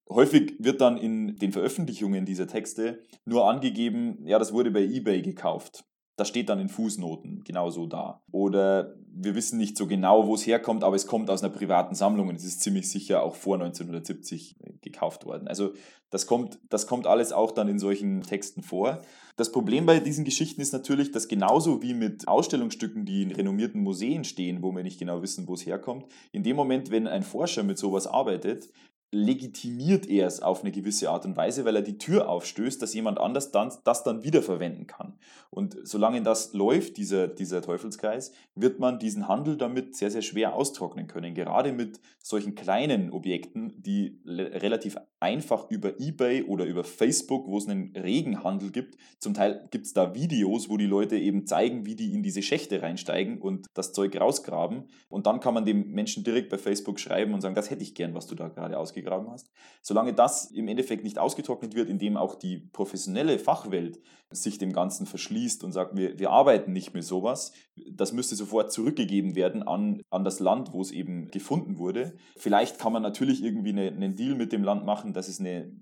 [0.09, 5.23] Häufig wird dann in den Veröffentlichungen dieser Texte nur angegeben, ja, das wurde bei eBay
[5.23, 5.85] gekauft.
[6.19, 8.21] Das steht dann in Fußnoten genauso da.
[8.33, 11.95] Oder wir wissen nicht so genau, wo es herkommt, aber es kommt aus einer privaten
[11.95, 15.47] Sammlung und es ist ziemlich sicher auch vor 1970 gekauft worden.
[15.47, 15.75] Also
[16.11, 19.01] das kommt, das kommt alles auch dann in solchen Texten vor.
[19.37, 23.81] Das Problem bei diesen Geschichten ist natürlich, dass genauso wie mit Ausstellungsstücken, die in renommierten
[23.81, 27.23] Museen stehen, wo wir nicht genau wissen, wo es herkommt, in dem Moment, wenn ein
[27.23, 28.69] Forscher mit sowas arbeitet,
[29.11, 32.93] legitimiert er es auf eine gewisse Art und Weise, weil er die Tür aufstößt, dass
[32.93, 35.15] jemand anders dann, das dann wiederverwenden kann.
[35.51, 40.55] Und solange das läuft, dieser, dieser Teufelskreis, wird man diesen Handel damit sehr, sehr schwer
[40.55, 41.35] austrocknen können.
[41.35, 47.67] Gerade mit solchen kleinen Objekten, die relativ einfach über eBay oder über Facebook, wo es
[47.67, 51.87] einen regen Handel gibt, zum Teil gibt es da Videos, wo die Leute eben zeigen,
[51.87, 54.85] wie die in diese Schächte reinsteigen und das Zeug rausgraben.
[55.09, 57.95] Und dann kann man dem Menschen direkt bei Facebook schreiben und sagen, das hätte ich
[57.95, 59.51] gern, was du da gerade ausgegeben ausgegraben hast.
[59.83, 63.99] Solange das im Endeffekt nicht ausgetrocknet wird, indem auch die professionelle Fachwelt
[64.31, 67.53] sich dem Ganzen verschließt und sagt, wir, wir arbeiten nicht mit sowas,
[67.91, 72.17] das müsste sofort zurückgegeben werden an, an das Land, wo es eben gefunden wurde.
[72.37, 75.73] Vielleicht kann man natürlich irgendwie eine, einen Deal mit dem Land machen, dass es eine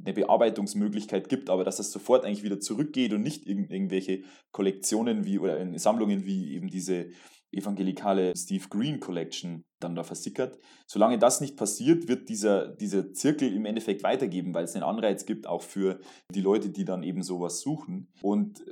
[0.00, 5.38] eine Bearbeitungsmöglichkeit gibt, aber dass das sofort eigentlich wieder zurückgeht und nicht irgendwelche Kollektionen wie
[5.38, 7.08] oder Sammlungen wie eben diese
[7.52, 10.58] evangelikale Steve Green Collection dann da versickert.
[10.86, 15.26] Solange das nicht passiert, wird dieser, dieser Zirkel im Endeffekt weitergeben, weil es einen Anreiz
[15.26, 16.00] gibt, auch für
[16.34, 18.12] die Leute, die dann eben sowas suchen.
[18.22, 18.64] Und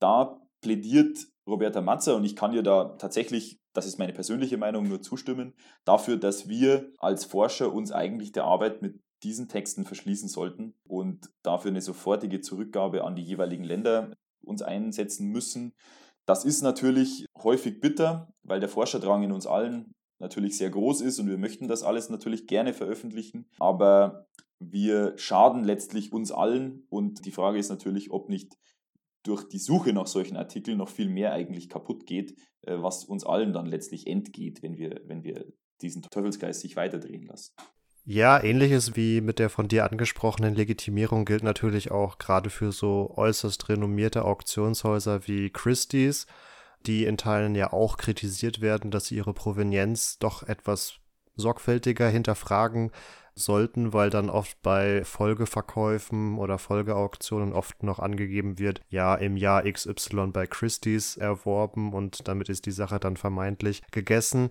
[0.00, 4.88] da plädiert Roberta Matzer und ich kann ihr da tatsächlich, das ist meine persönliche Meinung,
[4.88, 5.54] nur zustimmen,
[5.84, 11.30] dafür, dass wir als Forscher uns eigentlich der Arbeit mit diesen Texten verschließen sollten und
[11.42, 14.12] dafür eine sofortige Zurückgabe an die jeweiligen Länder
[14.42, 15.74] uns einsetzen müssen.
[16.26, 21.18] Das ist natürlich häufig bitter, weil der Forscherdrang in uns allen natürlich sehr groß ist
[21.18, 24.26] und wir möchten das alles natürlich gerne veröffentlichen, aber
[24.58, 28.56] wir schaden letztlich uns allen und die Frage ist natürlich, ob nicht
[29.22, 33.24] durch die Suche nach solchen Artikeln noch viel mehr eigentlich kaputt geht, äh, was uns
[33.24, 35.52] allen dann letztlich entgeht, wenn wir, wenn wir
[35.82, 37.52] diesen Teufelsgeist sich weiterdrehen lassen.
[38.08, 43.12] Ja, ähnliches wie mit der von dir angesprochenen Legitimierung gilt natürlich auch gerade für so
[43.16, 46.28] äußerst renommierte Auktionshäuser wie Christie's,
[46.86, 51.00] die in Teilen ja auch kritisiert werden, dass sie ihre Provenienz doch etwas
[51.34, 52.92] sorgfältiger hinterfragen
[53.34, 59.64] sollten, weil dann oft bei Folgeverkäufen oder Folgeauktionen oft noch angegeben wird, ja, im Jahr
[59.70, 64.50] XY bei Christie's erworben und damit ist die Sache dann vermeintlich gegessen.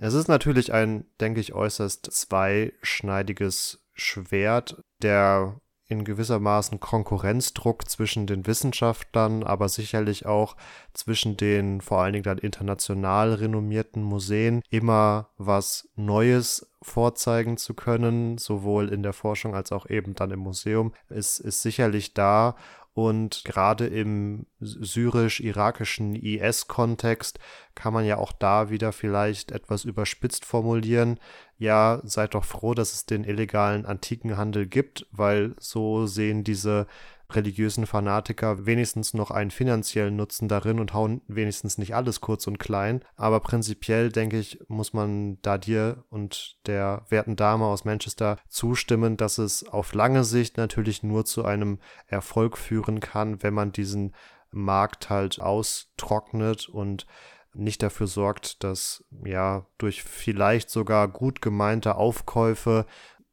[0.00, 8.46] Es ist natürlich ein, denke ich, äußerst zweischneidiges Schwert, der in gewissermaßen Konkurrenzdruck zwischen den
[8.46, 10.54] Wissenschaftlern, aber sicherlich auch
[10.92, 18.38] zwischen den vor allen Dingen dann international renommierten Museen immer was Neues vorzeigen zu können,
[18.38, 22.54] sowohl in der Forschung als auch eben dann im Museum, ist, ist sicherlich da.
[22.94, 27.38] Und gerade im syrisch-irakischen IS-Kontext
[27.76, 31.20] kann man ja auch da wieder vielleicht etwas überspitzt formulieren.
[31.58, 36.86] Ja, seid doch froh, dass es den illegalen Antikenhandel gibt, weil so sehen diese
[37.30, 42.58] religiösen Fanatiker wenigstens noch einen finanziellen Nutzen darin und hauen wenigstens nicht alles kurz und
[42.58, 43.04] klein.
[43.16, 49.16] Aber prinzipiell, denke ich, muss man da dir und der werten Dame aus Manchester zustimmen,
[49.16, 54.14] dass es auf lange Sicht natürlich nur zu einem Erfolg führen kann, wenn man diesen
[54.50, 57.06] Markt halt austrocknet und
[57.54, 62.86] nicht dafür sorgt, dass ja durch vielleicht sogar gut gemeinte Aufkäufe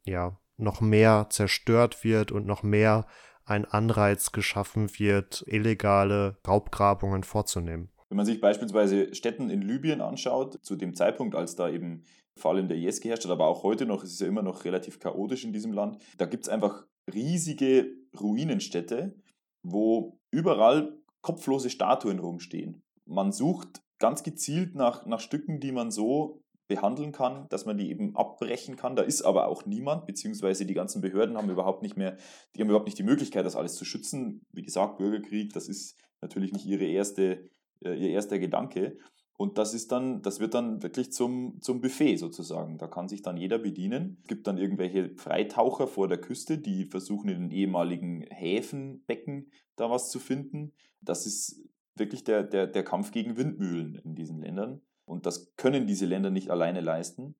[0.04, 3.06] ja noch mehr zerstört wird und noch mehr
[3.46, 7.90] ein Anreiz geschaffen wird, illegale Raubgrabungen vorzunehmen.
[8.08, 12.04] Wenn man sich beispielsweise Städten in Libyen anschaut, zu dem Zeitpunkt, als da eben
[12.38, 14.64] vor allem der IS geherrscht hat, aber auch heute noch, es ist ja immer noch
[14.64, 19.16] relativ chaotisch in diesem Land, da gibt es einfach riesige Ruinenstädte,
[19.62, 22.82] wo überall kopflose Statuen rumstehen.
[23.06, 27.90] Man sucht ganz gezielt nach, nach Stücken, die man so behandeln kann, dass man die
[27.90, 28.96] eben abbrechen kann.
[28.96, 32.16] Da ist aber auch niemand, beziehungsweise die ganzen Behörden haben überhaupt nicht mehr,
[32.54, 34.42] die haben überhaupt nicht die Möglichkeit, das alles zu schützen.
[34.52, 37.48] Wie gesagt, Bürgerkrieg, das ist natürlich nicht ihre erste,
[37.84, 38.96] äh, ihr erster Gedanke.
[39.38, 42.78] Und das ist dann, das wird dann wirklich zum, zum Buffet sozusagen.
[42.78, 44.18] Da kann sich dann jeder bedienen.
[44.22, 49.90] Es gibt dann irgendwelche Freitaucher vor der Küste, die versuchen in den ehemaligen Häfenbecken da
[49.90, 50.72] was zu finden.
[51.02, 51.62] Das ist
[51.96, 54.80] wirklich der, der, der Kampf gegen Windmühlen in diesen Ländern.
[55.06, 57.34] Und das können diese Länder nicht alleine leisten.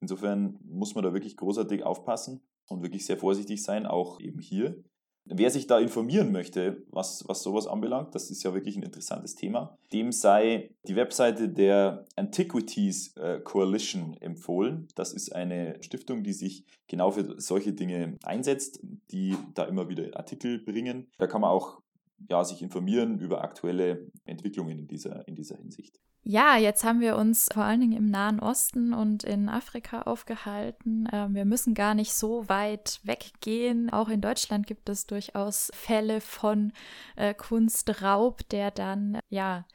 [0.00, 4.84] Insofern muss man da wirklich großartig aufpassen und wirklich sehr vorsichtig sein, auch eben hier.
[5.28, 9.34] Wer sich da informieren möchte, was, was sowas anbelangt, das ist ja wirklich ein interessantes
[9.34, 14.86] Thema, dem sei die Webseite der Antiquities äh, Coalition empfohlen.
[14.94, 18.78] Das ist eine Stiftung, die sich genau für solche Dinge einsetzt,
[19.10, 21.08] die da immer wieder Artikel bringen.
[21.18, 21.80] Da kann man auch
[22.30, 25.98] ja, sich informieren über aktuelle Entwicklungen in dieser, in dieser Hinsicht.
[26.28, 31.08] Ja, jetzt haben wir uns vor allen Dingen im Nahen Osten und in Afrika aufgehalten.
[31.12, 33.90] Ähm, wir müssen gar nicht so weit weggehen.
[33.90, 36.72] Auch in Deutschland gibt es durchaus Fälle von
[37.14, 39.66] äh, Kunstraub, der dann ja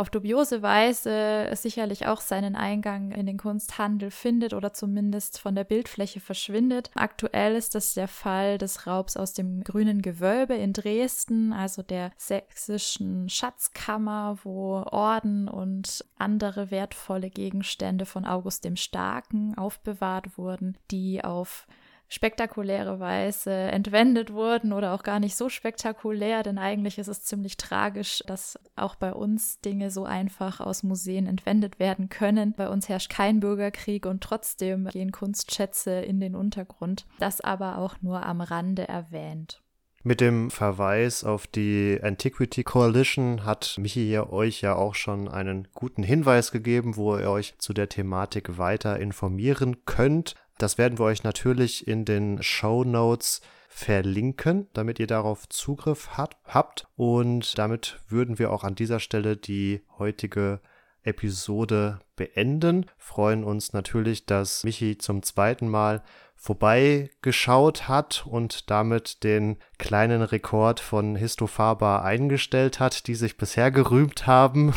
[0.00, 5.64] auf dubiose Weise sicherlich auch seinen Eingang in den Kunsthandel findet oder zumindest von der
[5.64, 6.90] Bildfläche verschwindet.
[6.94, 12.12] Aktuell ist das der Fall des Raubs aus dem Grünen Gewölbe in Dresden, also der
[12.16, 21.22] sächsischen Schatzkammer, wo Orden und andere wertvolle Gegenstände von August dem Starken aufbewahrt wurden, die
[21.22, 21.66] auf
[22.10, 27.56] spektakuläre Weise entwendet wurden oder auch gar nicht so spektakulär, denn eigentlich ist es ziemlich
[27.56, 32.52] tragisch, dass auch bei uns Dinge so einfach aus Museen entwendet werden können.
[32.52, 37.06] Bei uns herrscht kein Bürgerkrieg und trotzdem gehen Kunstschätze in den Untergrund.
[37.20, 39.62] Das aber auch nur am Rande erwähnt.
[40.02, 45.68] Mit dem Verweis auf die Antiquity Coalition hat Michi hier euch ja auch schon einen
[45.74, 50.34] guten Hinweis gegeben, wo ihr euch zu der Thematik weiter informieren könnt.
[50.60, 53.40] Das werden wir euch natürlich in den Show Notes
[53.70, 56.86] verlinken, damit ihr darauf Zugriff hat, habt.
[56.96, 60.60] Und damit würden wir auch an dieser Stelle die heutige
[61.02, 62.84] Episode beenden.
[62.98, 66.02] Freuen uns natürlich, dass Michi zum zweiten Mal
[66.40, 74.26] vorbeigeschaut hat und damit den kleinen Rekord von Histofaber eingestellt hat, die sich bisher gerühmt
[74.26, 74.72] haben,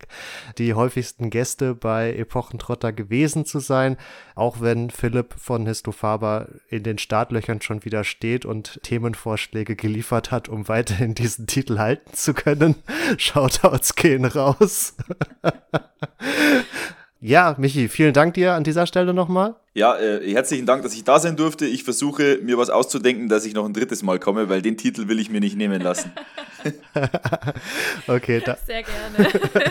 [0.58, 3.98] die häufigsten Gäste bei Epochentrotter gewesen zu sein.
[4.34, 10.48] Auch wenn Philipp von Histofaber in den Startlöchern schon wieder steht und Themenvorschläge geliefert hat,
[10.48, 12.76] um weiterhin diesen Titel halten zu können.
[13.18, 14.96] Shoutouts gehen raus.
[17.24, 19.54] Ja, Michi, vielen Dank dir an dieser Stelle nochmal.
[19.74, 21.66] Ja, äh, herzlichen Dank, dass ich da sein durfte.
[21.66, 25.06] Ich versuche mir was auszudenken, dass ich noch ein drittes Mal komme, weil den Titel
[25.06, 26.10] will ich mir nicht nehmen lassen.
[28.06, 29.30] okay, da sehr gerne.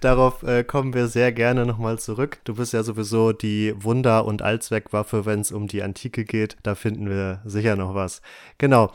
[0.00, 2.38] darauf äh, kommen wir sehr gerne nochmal zurück.
[2.44, 6.56] Du bist ja sowieso die Wunder- und Allzweckwaffe, wenn es um die Antike geht.
[6.62, 8.20] Da finden wir sicher noch was.
[8.58, 8.92] Genau.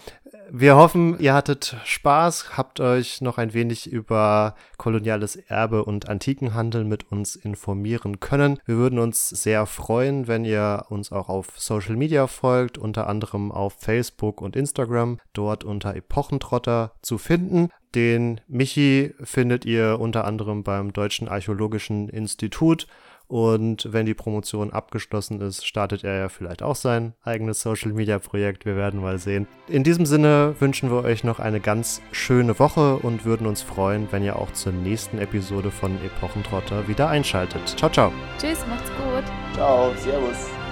[0.51, 6.83] Wir hoffen, ihr hattet Spaß, habt euch noch ein wenig über koloniales Erbe und Antikenhandel
[6.83, 8.59] mit uns informieren können.
[8.65, 13.51] Wir würden uns sehr freuen, wenn ihr uns auch auf Social Media folgt, unter anderem
[13.51, 17.69] auf Facebook und Instagram, dort unter Epochentrotter zu finden.
[17.95, 22.87] Den Michi findet ihr unter anderem beim Deutschen Archäologischen Institut
[23.27, 28.19] und wenn die Promotion abgeschlossen ist, startet er ja vielleicht auch sein eigenes Social Media
[28.19, 28.65] Projekt.
[28.65, 29.47] Wir werden mal sehen.
[29.67, 34.07] In diesem Sinne wünschen wir euch noch eine ganz schöne Woche und würden uns freuen,
[34.11, 37.67] wenn ihr auch zur nächsten Episode von Epochentrotter wieder einschaltet.
[37.77, 38.11] Ciao, ciao.
[38.39, 39.23] Tschüss, macht's gut.
[39.53, 40.64] Ciao, Servus.